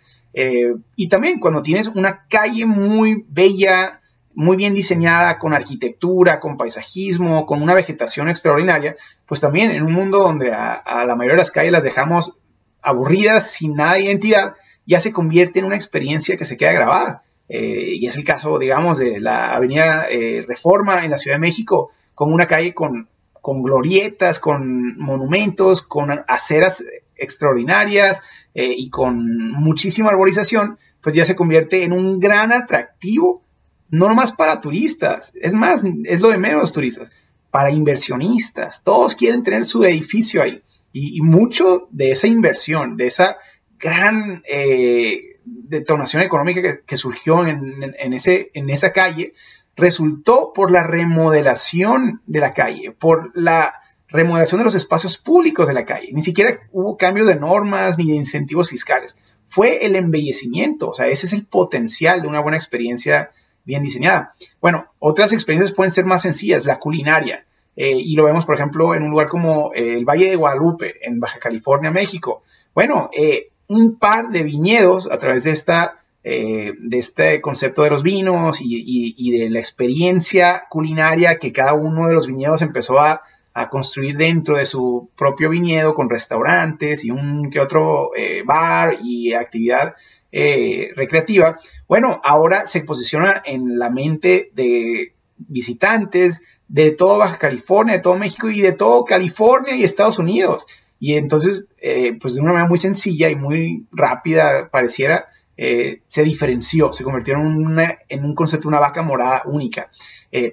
y 0.95 1.09
también 1.09 1.41
cuando 1.41 1.61
tienes 1.61 1.87
una 1.87 2.25
calle 2.29 2.65
muy 2.65 3.25
bella, 3.27 4.00
muy 4.33 4.57
bien 4.57 4.73
diseñada, 4.73 5.39
con 5.39 5.53
arquitectura, 5.53 6.39
con 6.39 6.57
paisajismo, 6.57 7.45
con 7.45 7.61
una 7.61 7.73
vegetación 7.73 8.29
extraordinaria, 8.29 8.95
pues 9.25 9.41
también 9.41 9.71
en 9.71 9.83
un 9.83 9.93
mundo 9.93 10.19
donde 10.19 10.51
a, 10.53 11.03
la 11.05 11.15
mayoría 11.15 11.35
de 11.35 11.41
las 11.41 11.51
calles 11.51 11.71
las 11.71 11.83
dejamos 11.83 12.37
aburridas, 12.81 13.51
sin 13.51 13.75
nada 13.75 13.93
de 13.93 14.03
identidad, 14.03 14.55
ya 14.85 14.99
se 14.99 15.13
convierte 15.13 15.59
en 15.59 15.65
una 15.65 15.75
experiencia 15.75 16.37
que 16.37 16.45
se 16.45 16.57
queda 16.57 16.71
grabada. 16.71 17.23
Eh, 17.49 17.95
y 17.95 18.07
es 18.07 18.17
el 18.17 18.23
caso, 18.23 18.57
digamos, 18.59 18.97
de 18.97 19.19
la 19.19 19.53
Avenida 19.53 20.07
eh, 20.09 20.45
Reforma 20.47 21.03
en 21.03 21.11
la 21.11 21.17
Ciudad 21.17 21.35
de 21.35 21.41
México, 21.41 21.91
como 22.15 22.33
una 22.33 22.47
calle 22.47 22.73
con, 22.73 23.09
con 23.41 23.61
glorietas, 23.61 24.39
con 24.39 24.97
monumentos, 24.97 25.81
con 25.81 26.09
aceras 26.27 26.83
extraordinarias 27.15 28.21
eh, 28.53 28.73
y 28.75 28.89
con 28.89 29.51
muchísima 29.51 30.09
arborización, 30.09 30.77
pues 31.01 31.15
ya 31.15 31.25
se 31.25 31.35
convierte 31.35 31.83
en 31.83 31.93
un 31.93 32.19
gran 32.19 32.51
atractivo 32.51 33.43
no 33.91 34.07
nomás 34.07 34.31
para 34.31 34.61
turistas, 34.61 35.33
es 35.35 35.53
más, 35.53 35.83
es 36.05 36.21
lo 36.21 36.29
de 36.29 36.37
menos 36.37 36.73
turistas, 36.73 37.11
para 37.51 37.69
inversionistas, 37.69 38.83
todos 38.83 39.15
quieren 39.15 39.43
tener 39.43 39.65
su 39.65 39.83
edificio 39.83 40.41
ahí. 40.41 40.63
Y, 40.93 41.21
mucho 41.21 41.87
de 41.91 42.11
esa 42.11 42.27
inversión, 42.27 42.97
de 42.97 43.07
esa 43.07 43.37
gran 43.79 44.43
eh, 44.45 45.39
detonación 45.45 46.21
económica 46.21 46.79
que, 46.85 46.97
surgió 46.97 47.45
en, 47.45 48.13
ese, 48.13 48.51
en 48.53 48.69
esa 48.69 48.91
calle, 48.91 49.33
resultó 49.75 50.51
por 50.53 50.71
la 50.71 50.83
remodelación 50.83 52.21
de 52.25 52.39
la 52.39 52.53
calle, 52.53 52.91
por 52.91 53.31
la 53.35 53.73
remodelación 54.07 54.59
de 54.59 54.65
los 54.65 54.75
espacios 54.75 55.17
públicos 55.17 55.67
de 55.67 55.73
la 55.73 55.85
calle. 55.85 56.09
Ni 56.11 56.23
siquiera 56.23 56.59
hubo 56.71 56.97
cambios 56.97 57.27
de 57.27 57.35
normas 57.35 57.97
ni 57.97 58.07
de 58.07 58.15
incentivos 58.15 58.69
fiscales. 58.69 59.17
Fue 59.47 59.85
el 59.85 59.95
embellecimiento, 59.95 60.89
o 60.89 60.93
sea, 60.93 61.07
ese 61.07 61.25
es 61.25 61.33
el 61.33 61.45
potencial 61.45 62.21
de 62.21 62.27
una 62.27 62.41
buena 62.41 62.57
experiencia 62.57 63.31
bien 63.63 63.83
diseñada. 63.83 64.33
Bueno, 64.59 64.85
otras 64.99 65.33
experiencias 65.33 65.75
pueden 65.75 65.91
ser 65.91 66.05
más 66.05 66.21
sencillas, 66.21 66.65
la 66.65 66.79
culinaria. 66.79 67.45
Eh, 67.75 67.97
y 67.97 68.15
lo 68.15 68.25
vemos, 68.25 68.45
por 68.45 68.55
ejemplo, 68.55 68.93
en 68.93 69.03
un 69.03 69.11
lugar 69.11 69.29
como 69.29 69.71
eh, 69.73 69.97
el 69.97 70.05
Valle 70.05 70.29
de 70.29 70.35
Guadalupe, 70.35 70.95
en 71.07 71.19
Baja 71.19 71.39
California, 71.39 71.91
México. 71.91 72.43
Bueno, 72.73 73.09
eh, 73.17 73.49
un 73.67 73.97
par 73.97 74.29
de 74.29 74.43
viñedos 74.43 75.09
a 75.09 75.17
través 75.17 75.45
de, 75.45 75.51
esta, 75.51 75.99
de 76.23 76.75
este 76.91 77.39
concepto 77.39 77.83
de 77.83 77.89
los 77.89 78.03
vinos 78.03 78.59
y, 78.61 79.39
de 79.39 79.49
la 79.49 79.59
experiencia 79.59 80.63
culinaria 80.69 81.39
que 81.39 81.53
cada 81.53 81.73
uno 81.73 82.07
de 82.07 82.13
los 82.13 82.27
viñedos 82.27 82.61
empezó 82.61 82.99
a, 82.99 83.21
a 83.53 83.69
construir 83.69 84.17
dentro 84.17 84.57
de 84.57 84.65
su 84.65 85.09
propio 85.15 85.49
viñedo 85.49 85.95
con 85.95 86.09
restaurantes 86.09 87.05
y 87.05 87.11
un 87.11 87.49
que 87.49 87.61
otro 87.61 88.11
bar 88.45 88.97
y 89.01 89.33
actividad 89.33 89.95
eh, 90.33 90.91
recreativa, 90.95 91.59
bueno, 91.89 92.21
ahora 92.23 92.65
se 92.65 92.81
posiciona 92.81 93.41
en 93.45 93.77
la 93.77 93.89
mente 93.89 94.49
de 94.53 95.13
visitantes 95.37 96.41
de 96.69 96.91
todo 96.91 97.17
Baja 97.17 97.37
California, 97.37 97.95
de 97.95 98.01
todo 98.01 98.15
México 98.15 98.49
y 98.49 98.61
de 98.61 98.71
todo 98.71 99.03
California 99.03 99.75
y 99.75 99.83
Estados 99.83 100.19
Unidos. 100.19 100.65
Y 101.01 101.15
entonces, 101.15 101.65
eh, 101.81 102.17
pues 102.21 102.35
de 102.35 102.41
una 102.41 102.53
manera 102.53 102.69
muy 102.69 102.77
sencilla 102.77 103.29
y 103.29 103.35
muy 103.35 103.87
rápida, 103.91 104.69
pareciera, 104.69 105.27
eh, 105.57 106.01
se 106.07 106.23
diferenció, 106.23 106.93
se 106.93 107.03
convirtió 107.03 107.33
en, 107.33 108.23
un 108.23 108.35
concepto, 108.35 108.69
una 108.69 108.79
vaca 108.79 109.01
morada 109.01 109.41
única. 109.45 109.89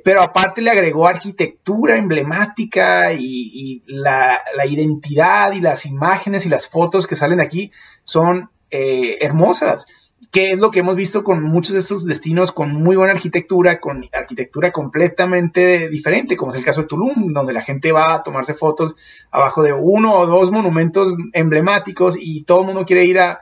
pero 0.03 0.23
aparte 0.23 0.61
le 0.61 0.71
agregó 0.71 1.07
arquitectura 1.07 1.97
emblemática 1.97 3.13
y, 3.13 3.85
la, 3.87 4.41
la, 4.57 4.67
identidad 4.67 5.53
y 5.53 5.61
las 5.61 5.87
imágenes 5.87 6.47
y 6.47 6.49
las 6.49 6.69
fotos 6.69 7.07
que 7.07 7.15
salen 7.15 7.39
de 7.39 7.45
aquí 7.45 7.71
son 8.03 8.51
eh, 8.71 9.19
hermosas, 9.21 9.87
que 10.31 10.53
es 10.53 10.59
lo 10.59 10.71
que 10.71 10.81
hemos 10.81 10.97
visto 10.97 11.25
con 11.25 11.43
muchos 11.43 11.73
de 11.73 11.79
estos 11.79 12.05
destinos 12.05 12.53
con 12.53 12.73
muy 12.73 12.97
buena 12.97 13.13
arquitectura, 13.13 13.81
con 13.81 14.09
arquitectura 14.13 14.73
completamente 14.73 15.89
diferente, 15.89 16.37
como 16.37 16.53
es 16.53 16.59
el 16.59 16.65
caso 16.65 16.83
de 16.83 16.89
Tulum, 16.89 17.33
donde 17.33 17.53
la 17.53 17.63
gente 17.63 17.93
va 17.93 18.15
a 18.15 18.23
tomarse 18.23 18.55
fotos 18.55 18.97
abajo 19.31 19.63
de 19.63 19.73
uno 19.73 20.15
o 20.15 20.27
dos 20.27 20.51
monumentos 20.51 21.13
emblemáticos 21.33 22.17
y 22.21 22.45
todo 22.45 22.61
el 22.61 22.67
mundo 22.67 22.85
quiere 22.85 23.05
ir 23.05 23.19
a, 23.21 23.41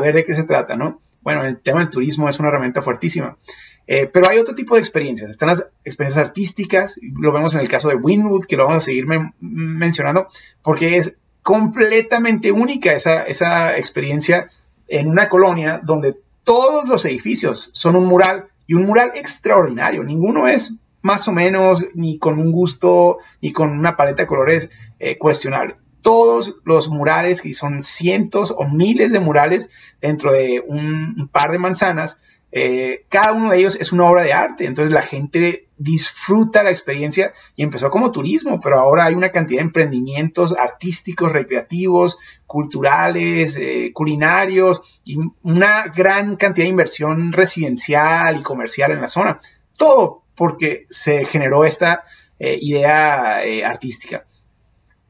ver 0.00 0.14
de 0.14 0.24
qué 0.24 0.34
se 0.34 0.44
trata, 0.44 0.76
¿no? 0.76 1.00
Bueno, 1.22 1.44
el 1.44 1.60
tema 1.60 1.80
del 1.80 1.90
turismo 1.90 2.28
es 2.28 2.38
una 2.40 2.48
herramienta 2.48 2.82
fuertísima. 2.82 3.38
Eh, 3.86 4.08
pero 4.12 4.28
hay 4.28 4.38
otro 4.38 4.54
tipo 4.54 4.74
de 4.74 4.80
experiencias. 4.80 5.30
Están 5.30 5.48
las 5.48 5.68
experiencias 5.84 6.24
artísticas, 6.24 6.98
lo 7.00 7.32
vemos 7.32 7.54
en 7.54 7.60
el 7.60 7.68
caso 7.68 7.88
de 7.88 7.94
Winwood, 7.94 8.46
que 8.46 8.56
lo 8.56 8.64
vamos 8.64 8.82
a 8.82 8.86
seguir 8.86 9.06
mencionando, 9.40 10.26
porque 10.62 10.96
es 10.96 11.16
completamente 11.42 12.52
única 12.52 12.92
esa, 12.92 13.24
esa 13.24 13.76
experiencia 13.76 14.50
en 14.88 15.08
una 15.08 15.28
colonia 15.28 15.80
donde 15.82 16.16
todos 16.44 16.88
los 16.88 17.04
edificios 17.04 17.70
son 17.72 17.96
un 17.96 18.06
mural 18.06 18.48
y 18.66 18.74
un 18.74 18.84
mural 18.84 19.12
extraordinario. 19.14 20.02
Ninguno 20.02 20.48
es 20.48 20.74
más 21.02 21.26
o 21.28 21.32
menos 21.32 21.86
ni 21.94 22.18
con 22.18 22.38
un 22.38 22.52
gusto 22.52 23.18
ni 23.40 23.52
con 23.52 23.70
una 23.70 23.96
paleta 23.96 24.22
de 24.22 24.28
colores 24.28 24.70
eh, 24.98 25.18
cuestionable. 25.18 25.74
Todos 26.00 26.56
los 26.64 26.88
murales, 26.88 27.44
y 27.44 27.54
son 27.54 27.82
cientos 27.82 28.52
o 28.56 28.68
miles 28.68 29.12
de 29.12 29.20
murales 29.20 29.70
dentro 30.00 30.32
de 30.32 30.62
un, 30.66 31.28
par 31.30 31.52
de 31.52 31.58
manzanas, 31.58 32.18
eh, 32.54 33.06
cada 33.08 33.32
uno 33.32 33.50
de 33.50 33.58
ellos 33.58 33.78
es 33.80 33.92
una 33.92 34.04
obra 34.04 34.22
de 34.22 34.34
arte, 34.34 34.66
entonces 34.66 34.92
la 34.92 35.00
gente 35.00 35.68
disfruta 35.78 36.62
la 36.62 36.68
experiencia 36.68 37.32
y 37.56 37.62
empezó 37.62 37.88
como 37.88 38.12
turismo, 38.12 38.60
pero 38.60 38.78
ahora 38.78 39.06
hay 39.06 39.14
una 39.14 39.30
cantidad 39.30 39.60
de 39.60 39.66
emprendimientos 39.66 40.54
artísticos, 40.56 41.32
recreativos, 41.32 42.18
culturales, 42.46 43.56
eh, 43.56 43.90
culinarios 43.94 45.00
y 45.06 45.16
una 45.42 45.84
gran 45.84 46.36
cantidad 46.36 46.66
de 46.66 46.70
inversión 46.70 47.32
residencial 47.32 48.38
y 48.38 48.42
comercial 48.42 48.92
en 48.92 49.00
la 49.00 49.08
zona. 49.08 49.40
Todo 49.78 50.24
porque 50.36 50.84
se 50.90 51.24
generó 51.24 51.64
esta 51.64 52.04
eh, 52.38 52.58
idea 52.60 53.38
artística. 53.64 54.26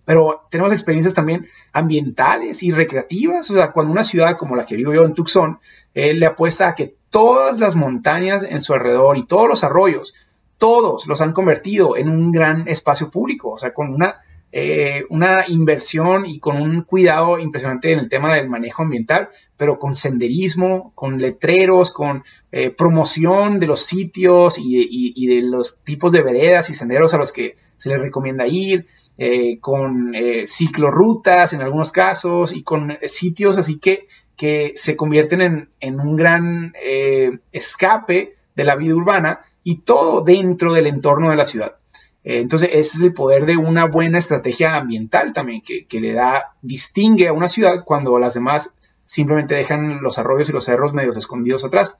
Pero 0.04 0.46
tenemos 0.48 0.72
experiencias 0.72 1.14
también 1.14 1.48
ambientales 1.72 2.62
y 2.62 2.70
recreativas. 2.70 3.50
O 3.50 3.54
sea, 3.54 3.72
cuando 3.72 3.92
una 3.92 4.04
ciudad 4.04 4.36
como 4.36 4.54
la 4.54 4.64
que 4.64 4.76
vivo 4.76 4.94
yo 4.94 5.04
en 5.04 5.14
Tucson 5.14 5.60
le 5.94 6.26
apuesta 6.26 6.68
a 6.68 6.74
que 6.74 6.96
todas 7.12 7.60
las 7.60 7.76
montañas 7.76 8.42
en 8.42 8.60
su 8.60 8.72
alrededor 8.72 9.18
y 9.18 9.26
todos 9.26 9.46
los 9.46 9.62
arroyos, 9.62 10.14
todos 10.56 11.06
los 11.06 11.20
han 11.20 11.32
convertido 11.32 11.96
en 11.96 12.08
un 12.08 12.32
gran 12.32 12.66
espacio 12.66 13.10
público, 13.10 13.50
o 13.50 13.56
sea, 13.56 13.74
con 13.74 13.92
una, 13.92 14.22
eh, 14.50 15.04
una 15.10 15.44
inversión 15.46 16.24
y 16.24 16.38
con 16.38 16.56
un 16.56 16.82
cuidado 16.82 17.38
impresionante 17.38 17.92
en 17.92 17.98
el 17.98 18.08
tema 18.08 18.34
del 18.34 18.48
manejo 18.48 18.82
ambiental, 18.82 19.28
pero 19.58 19.78
con 19.78 19.94
senderismo, 19.94 20.92
con 20.94 21.18
letreros, 21.18 21.92
con 21.92 22.24
eh, 22.50 22.70
promoción 22.70 23.58
de 23.60 23.66
los 23.66 23.82
sitios 23.82 24.56
y 24.58 25.26
de, 25.26 25.42
los 25.42 25.80
tipos 25.84 26.12
de 26.12 26.22
veredas 26.22 26.70
y 26.70 26.74
senderos 26.74 27.12
a 27.12 27.18
los 27.18 27.30
que 27.30 27.56
se 27.76 27.90
les 27.90 28.00
recomienda 28.00 28.46
ir, 28.46 28.86
eh, 29.18 29.58
con 29.60 30.14
ciclorrutas 30.46 31.52
en 31.52 31.60
algunos 31.60 31.92
casos 31.92 32.54
y 32.54 32.62
con 32.62 32.96
sitios 33.02 33.58
así 33.58 33.78
que 33.78 34.08
que 34.36 34.72
se 34.74 34.96
convierten 34.96 35.70
en, 35.80 36.00
un 36.00 36.16
gran 36.16 36.72
eh, 36.82 37.38
escape 37.52 38.36
de 38.54 38.64
la 38.64 38.76
vida 38.76 38.94
urbana 38.94 39.40
y 39.62 39.78
todo 39.78 40.22
dentro 40.22 40.72
del 40.72 40.86
entorno 40.86 41.30
de 41.30 41.36
la 41.36 41.44
ciudad. 41.44 41.76
Eh, 42.24 42.40
entonces, 42.40 42.70
ese 42.72 42.98
es 42.98 43.02
el 43.02 43.14
poder 43.14 43.46
de 43.46 43.56
una 43.56 43.86
buena 43.86 44.18
estrategia 44.18 44.76
ambiental 44.76 45.32
también, 45.32 45.62
que, 45.62 45.86
le 46.00 46.12
da, 46.12 46.54
distingue 46.62 47.28
a 47.28 47.32
una 47.32 47.48
ciudad 47.48 47.84
cuando 47.84 48.18
las 48.18 48.34
demás 48.34 48.74
simplemente 49.04 49.54
dejan 49.54 50.02
los 50.02 50.18
arroyos 50.18 50.48
y 50.48 50.52
los 50.52 50.64
cerros 50.64 50.92
medios 50.92 51.16
escondidos 51.16 51.64
atrás. 51.64 51.98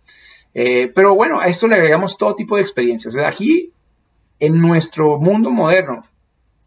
Eh, 0.55 0.93
pero 0.95 1.15
bueno, 1.15 1.41
a 1.41 1.47
esto 1.47 1.67
le 1.67 1.77
agregamos 1.77 2.19
todo 2.19 2.35
tipo 2.35 2.57
de 2.57 2.63
experiencias. 2.63 3.17
Aquí, 3.17 3.73
en 4.39 4.61
nuestro 4.61 5.19
mundo 5.19 5.51
moderno, 5.51 6.05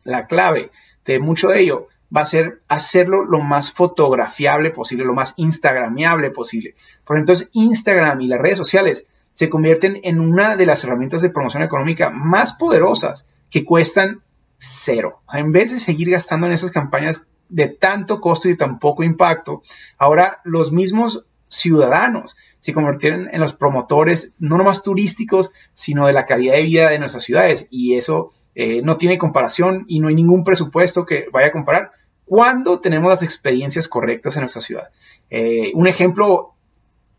la 0.03 0.27
clave 0.27 0.71
de 1.05 1.19
mucho 1.19 1.49
de 1.49 1.61
ello 1.61 1.87
va 2.15 2.21
a 2.21 2.25
ser 2.25 2.61
hacerlo 2.67 3.23
lo 3.23 3.39
más 3.39 3.71
fotografiable 3.71 4.71
posible, 4.71 5.05
lo 5.05 5.13
más 5.13 5.33
instagramiable 5.37 6.31
posible. 6.31 6.75
Por 7.03 7.17
entonces 7.17 7.49
Instagram 7.53 8.21
y 8.21 8.27
las 8.27 8.39
redes 8.39 8.57
sociales 8.57 9.05
se 9.33 9.49
convierten 9.49 9.99
en 10.03 10.19
una 10.19 10.55
de 10.55 10.65
las 10.65 10.83
herramientas 10.83 11.21
de 11.21 11.29
promoción 11.29 11.63
económica 11.63 12.09
más 12.09 12.53
poderosas 12.53 13.27
que 13.49 13.65
cuestan 13.65 14.21
cero. 14.57 15.21
en 15.33 15.51
vez 15.51 15.71
de 15.71 15.79
seguir 15.79 16.09
gastando 16.09 16.47
en 16.47 16.53
esas 16.53 16.71
campañas 16.71 17.21
de 17.49 17.67
tanto 17.67 18.21
costo 18.21 18.49
y 18.49 18.55
tan 18.57 18.79
poco 18.79 19.03
impacto, 19.03 19.61
ahora 19.97 20.39
los 20.43 20.71
mismos 20.71 21.25
ciudadanos 21.47 22.35
se 22.59 22.73
convirtieron 22.73 23.29
en 23.31 23.39
los 23.39 23.53
promotores 23.53 24.31
no 24.39 24.57
nomás 24.57 24.81
turísticos, 24.81 25.51
sino 25.73 26.07
de 26.07 26.13
la 26.13 26.25
calidad 26.25 26.55
de 26.55 26.63
vida 26.63 26.89
de 26.89 26.99
nuestras 26.99 27.23
ciudades. 27.23 27.67
Y 27.69 27.95
eso 27.95 28.31
eh, 28.55 28.81
no 28.81 28.97
tiene 28.97 29.17
comparación 29.17 29.85
y 29.87 29.99
no 29.99 30.07
hay 30.07 30.15
ningún 30.15 30.43
presupuesto 30.43 31.05
que 31.05 31.25
vaya 31.31 31.47
a 31.47 31.51
comparar 31.51 31.91
cuando 32.25 32.79
tenemos 32.79 33.09
las 33.09 33.21
experiencias 33.21 33.87
correctas 33.87 34.35
en 34.35 34.41
nuestra 34.41 34.61
ciudad. 34.61 34.89
Eh, 35.29 35.71
un 35.75 35.87
ejemplo 35.87 36.53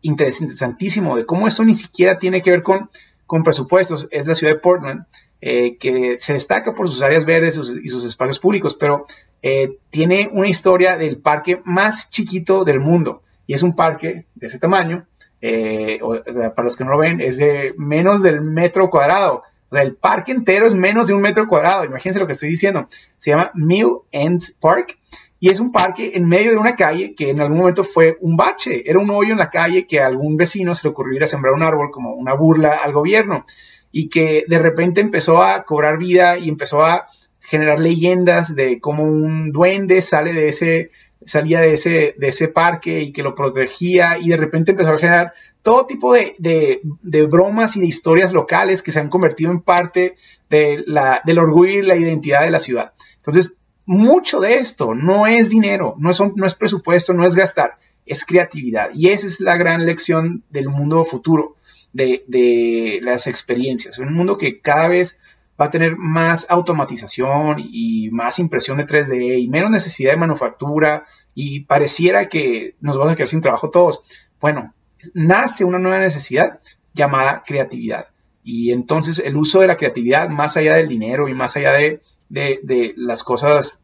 interesantísimo 0.01 1.15
de 1.15 1.25
cómo 1.25 1.47
esto 1.47 1.63
ni 1.63 1.73
siquiera 1.73 2.17
tiene 2.19 2.41
que 2.41 2.51
ver 2.51 2.61
con, 2.61 2.89
con 3.25 3.43
presupuestos 3.43 4.07
es 4.11 4.27
la 4.27 4.35
ciudad 4.35 4.53
de 4.53 4.59
Portland, 4.59 5.05
eh, 5.39 5.77
que 5.77 6.17
se 6.19 6.33
destaca 6.33 6.73
por 6.73 6.89
sus 6.89 7.01
áreas 7.01 7.25
verdes 7.25 7.57
y 7.83 7.87
sus 7.87 8.03
espacios 8.03 8.39
públicos, 8.39 8.75
pero 8.75 9.05
tiene 9.91 10.29
una 10.33 10.49
historia 10.49 10.97
del 10.97 11.19
parque 11.19 11.61
más 11.63 12.09
chiquito 12.09 12.65
del 12.65 12.81
mundo. 12.81 13.21
Y 13.47 13.53
es 13.53 13.63
un 13.63 13.75
parque 13.75 14.27
de 14.35 14.47
ese 14.47 14.59
tamaño, 14.59 15.07
para 15.41 16.63
los 16.63 16.75
que 16.75 16.83
no 16.83 16.91
lo 16.91 16.99
ven, 16.99 17.21
es 17.21 17.37
de 17.37 17.73
menos 17.77 18.21
del 18.21 18.41
metro 18.41 18.89
cuadrado. 18.89 19.43
O 19.69 19.75
sea, 19.75 19.83
el 19.83 19.95
parque 19.95 20.31
entero 20.31 20.65
es 20.65 20.73
menos 20.73 21.07
de 21.07 21.13
un 21.13 21.21
metro 21.21 21.47
cuadrado. 21.47 21.85
Imagínense 21.85 22.19
lo 22.19 22.27
que 22.27 22.33
estoy 22.33 22.49
diciendo. 22.49 22.87
Se 23.17 23.31
llama 23.31 23.51
Mill 23.55 23.99
End 24.11 24.41
Park 24.59 24.97
y 25.39 25.49
es 25.49 25.59
un 25.59 25.71
parque 25.71 26.11
en 26.15 26.27
medio 26.27 26.51
de 26.51 26.57
una 26.57 26.75
calle 26.75 27.13
que 27.15 27.29
en 27.29 27.41
algún 27.41 27.59
momento 27.59 27.83
fue 27.83 28.17
un 28.21 28.37
bache. 28.37 28.89
Era 28.89 28.99
un 28.99 29.09
hoyo 29.09 29.33
en 29.33 29.39
la 29.39 29.49
calle 29.49 29.85
que 29.85 29.99
a 29.99 30.07
algún 30.07 30.37
vecino 30.37 30.73
se 30.73 30.87
le 30.87 30.91
ocurrió 30.91 31.15
ir 31.15 31.23
a 31.23 31.27
sembrar 31.27 31.53
un 31.53 31.63
árbol 31.63 31.91
como 31.91 32.13
una 32.13 32.33
burla 32.33 32.75
al 32.75 32.93
gobierno 32.93 33.45
y 33.91 34.09
que 34.09 34.45
de 34.47 34.59
repente 34.59 35.01
empezó 35.01 35.41
a 35.41 35.63
cobrar 35.63 35.97
vida 35.97 36.37
y 36.37 36.49
empezó 36.49 36.83
a 36.83 37.07
generar 37.39 37.79
leyendas 37.79 38.55
de 38.55 38.79
cómo 38.79 39.03
un 39.03 39.51
duende 39.51 40.01
sale 40.01 40.33
de 40.33 40.49
ese 40.49 40.91
salía 41.25 41.61
de 41.61 41.73
ese, 41.73 42.15
de 42.17 42.27
ese 42.27 42.47
parque 42.47 43.01
y 43.01 43.11
que 43.11 43.23
lo 43.23 43.35
protegía 43.35 44.17
y 44.19 44.29
de 44.29 44.37
repente 44.37 44.71
empezó 44.71 44.91
a 44.91 44.99
generar 44.99 45.33
todo 45.61 45.85
tipo 45.85 46.13
de, 46.13 46.79
bromas 47.29 47.75
y 47.75 47.81
de 47.81 47.87
historias 47.87 48.33
locales 48.33 48.81
que 48.81 48.91
se 48.91 48.99
han 48.99 49.09
convertido 49.09 49.51
en 49.51 49.61
parte 49.61 50.15
de 50.49 50.83
la, 50.85 51.21
del 51.25 51.39
orgullo 51.39 51.79
y 51.79 51.81
la 51.81 51.97
identidad 51.97 52.41
de 52.41 52.51
la 52.51 52.59
ciudad. 52.59 52.93
Entonces, 53.17 53.55
mucho 53.85 54.39
de 54.39 54.55
esto 54.55 54.95
no 54.95 55.27
es 55.27 55.49
dinero, 55.49 55.95
no 55.97 56.11
es, 56.11 56.21
no 56.35 56.45
es 56.45 56.55
presupuesto, 56.55 57.13
no 57.13 57.25
es 57.25 57.35
gastar, 57.35 57.77
es 58.05 58.25
creatividad. 58.25 58.91
Y 58.93 59.09
esa 59.09 59.27
es 59.27 59.41
la 59.41 59.57
gran 59.57 59.85
lección 59.85 60.43
del 60.49 60.69
mundo 60.69 61.03
futuro, 61.03 61.57
de, 61.93 62.23
de 62.27 62.99
las 63.01 63.27
experiencias. 63.27 63.97
Un 63.99 64.13
mundo 64.13 64.37
que 64.37 64.61
cada 64.61 64.87
vez 64.87 65.19
va 65.59 65.65
a 65.65 65.69
tener 65.69 65.97
más 65.97 66.45
automatización 66.49 67.57
y 67.59 68.09
más 68.11 68.39
impresión 68.39 68.77
de 68.77 68.85
3D 68.85 69.39
y 69.39 69.47
menos 69.47 69.71
necesidad 69.71 70.11
de 70.11 70.17
manufactura 70.17 71.05
y 71.33 71.61
pareciera 71.61 72.29
que 72.29 72.75
nos 72.79 72.97
vamos 72.97 73.13
a 73.13 73.15
quedar 73.15 73.27
sin 73.27 73.41
trabajo 73.41 73.69
todos. 73.69 74.01
Bueno, 74.39 74.73
nace 75.13 75.63
una 75.63 75.79
nueva 75.79 75.99
necesidad 75.99 76.59
llamada 76.93 77.43
creatividad. 77.45 78.07
Y 78.43 78.71
entonces 78.71 79.19
el 79.19 79.35
uso 79.35 79.59
de 79.59 79.67
la 79.67 79.77
creatividad, 79.77 80.29
más 80.29 80.57
allá 80.57 80.75
del 80.75 80.87
dinero 80.87 81.27
y 81.27 81.33
más 81.33 81.57
allá 81.57 81.73
de, 81.73 82.01
las 82.95 83.23
cosas 83.23 83.81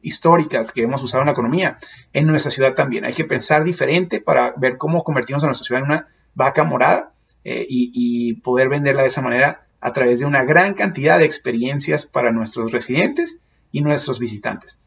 históricas 0.00 0.70
que 0.70 0.82
hemos 0.82 1.02
usado 1.02 1.22
en 1.22 1.26
la 1.26 1.32
economía, 1.32 1.78
en 2.12 2.26
nuestra 2.26 2.52
ciudad 2.52 2.74
también. 2.74 3.04
Hay 3.04 3.12
que 3.12 3.24
pensar 3.24 3.64
diferente 3.64 4.20
para 4.20 4.54
ver 4.56 4.78
cómo 4.78 5.02
convertimos 5.02 5.42
a 5.42 5.46
nuestra 5.46 5.66
ciudad 5.66 5.82
en 5.82 5.90
una 5.90 6.08
vaca 6.34 6.64
morada 6.64 7.12
eh, 7.44 7.66
y 7.68 8.34
poder 8.34 8.68
venderla 8.68 9.02
de 9.02 9.08
esa 9.08 9.22
manera 9.22 9.65
a 9.80 9.92
través 9.92 10.20
de 10.20 10.26
una 10.26 10.44
gran 10.44 10.74
cantidad 10.74 11.18
de 11.18 11.24
experiencias 11.24 12.06
para 12.06 12.32
nuestros 12.32 12.72
residentes 12.72 13.38
y 13.72 13.80
nuestros 13.80 14.18
visitantes. 14.18 14.78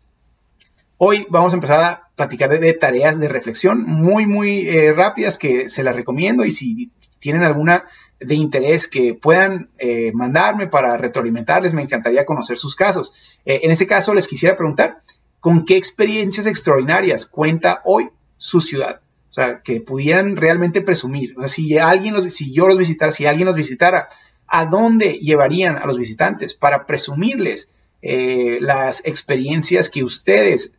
Hoy 0.98 1.26
vamos 1.30 1.54
a 1.54 1.56
empezar 1.56 1.80
a 1.80 2.10
platicar 2.16 2.50
de, 2.50 2.74
tareas 2.74 3.20
de 3.20 3.30
reflexión 3.30 3.84
muy, 3.86 4.26
muy 4.26 4.68
eh, 4.68 4.92
rápidas 4.92 5.38
que 5.38 5.70
se 5.70 5.84
las 5.84 5.96
recomiendo 5.96 6.44
y 6.44 6.52
si 6.52 6.92
tienen 7.20 7.44
alguna 7.44 7.86
de 8.20 8.36
interés 8.36 8.88
que 8.88 9.14
puedan 9.14 9.70
eh, 9.78 10.12
mandarme 10.14 10.68
para 10.68 10.98
retroalimentarles, 10.98 11.74
me 11.74 11.82
encantaría 11.82 12.26
conocer 12.26 12.58
sus 12.58 12.76
casos. 12.76 13.14
Eh, 13.46 13.62
en 13.64 13.72
este 13.72 13.88
caso 13.88 14.14
les 14.14 14.28
quisiera 14.28 14.58
preguntar, 14.58 15.02
¿con 15.40 15.66
qué 15.66 15.78
experiencias 15.78 16.46
extraordinarias 16.46 17.26
cuenta 17.26 17.82
hoy 17.86 18.10
su 18.38 18.60
ciudad? 18.60 19.00
O 19.30 19.34
sea, 19.34 19.62
que 19.62 19.80
pudieran 19.80 20.36
realmente 20.36 20.82
presumir. 20.82 21.36
O 21.38 21.42
sea, 21.42 21.50
si 21.50 21.78
alguien 21.78 22.16
los, 22.16 22.34
si 22.34 22.52
yo 22.52 22.68
los 22.68 22.78
visitara, 22.78 23.12
si 23.12 23.26
alguien 23.26 23.46
los 23.46 23.56
visitara, 23.56 24.10
a 24.50 24.66
dónde 24.66 25.20
llevarían 25.20 25.78
a 25.78 25.86
los 25.86 25.98
visitantes 25.98 26.54
para 26.54 26.86
presumirles 26.86 27.72
eh, 28.02 28.58
las 28.62 29.06
experiencias 29.06 29.90
que 29.90 30.04
ustedes 30.04 30.74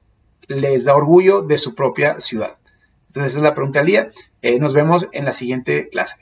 les 0.49 0.85
da 0.85 0.97
orgullo 0.97 1.43
de 1.43 1.59
su 1.59 1.75
propia 1.75 2.19
ciudad. 2.19 2.57
Entonces 3.09 3.33
esa 3.33 3.41
es 3.41 3.45
la 3.45 3.55
pregunta 3.55 3.81
del 3.81 3.87
día. 3.87 4.11
Eh, 4.43 4.59
nos 4.59 4.73
vemos 4.73 5.09
en 5.13 5.25
la 5.25 5.33
siguiente 5.33 5.89
clase. 5.89 6.17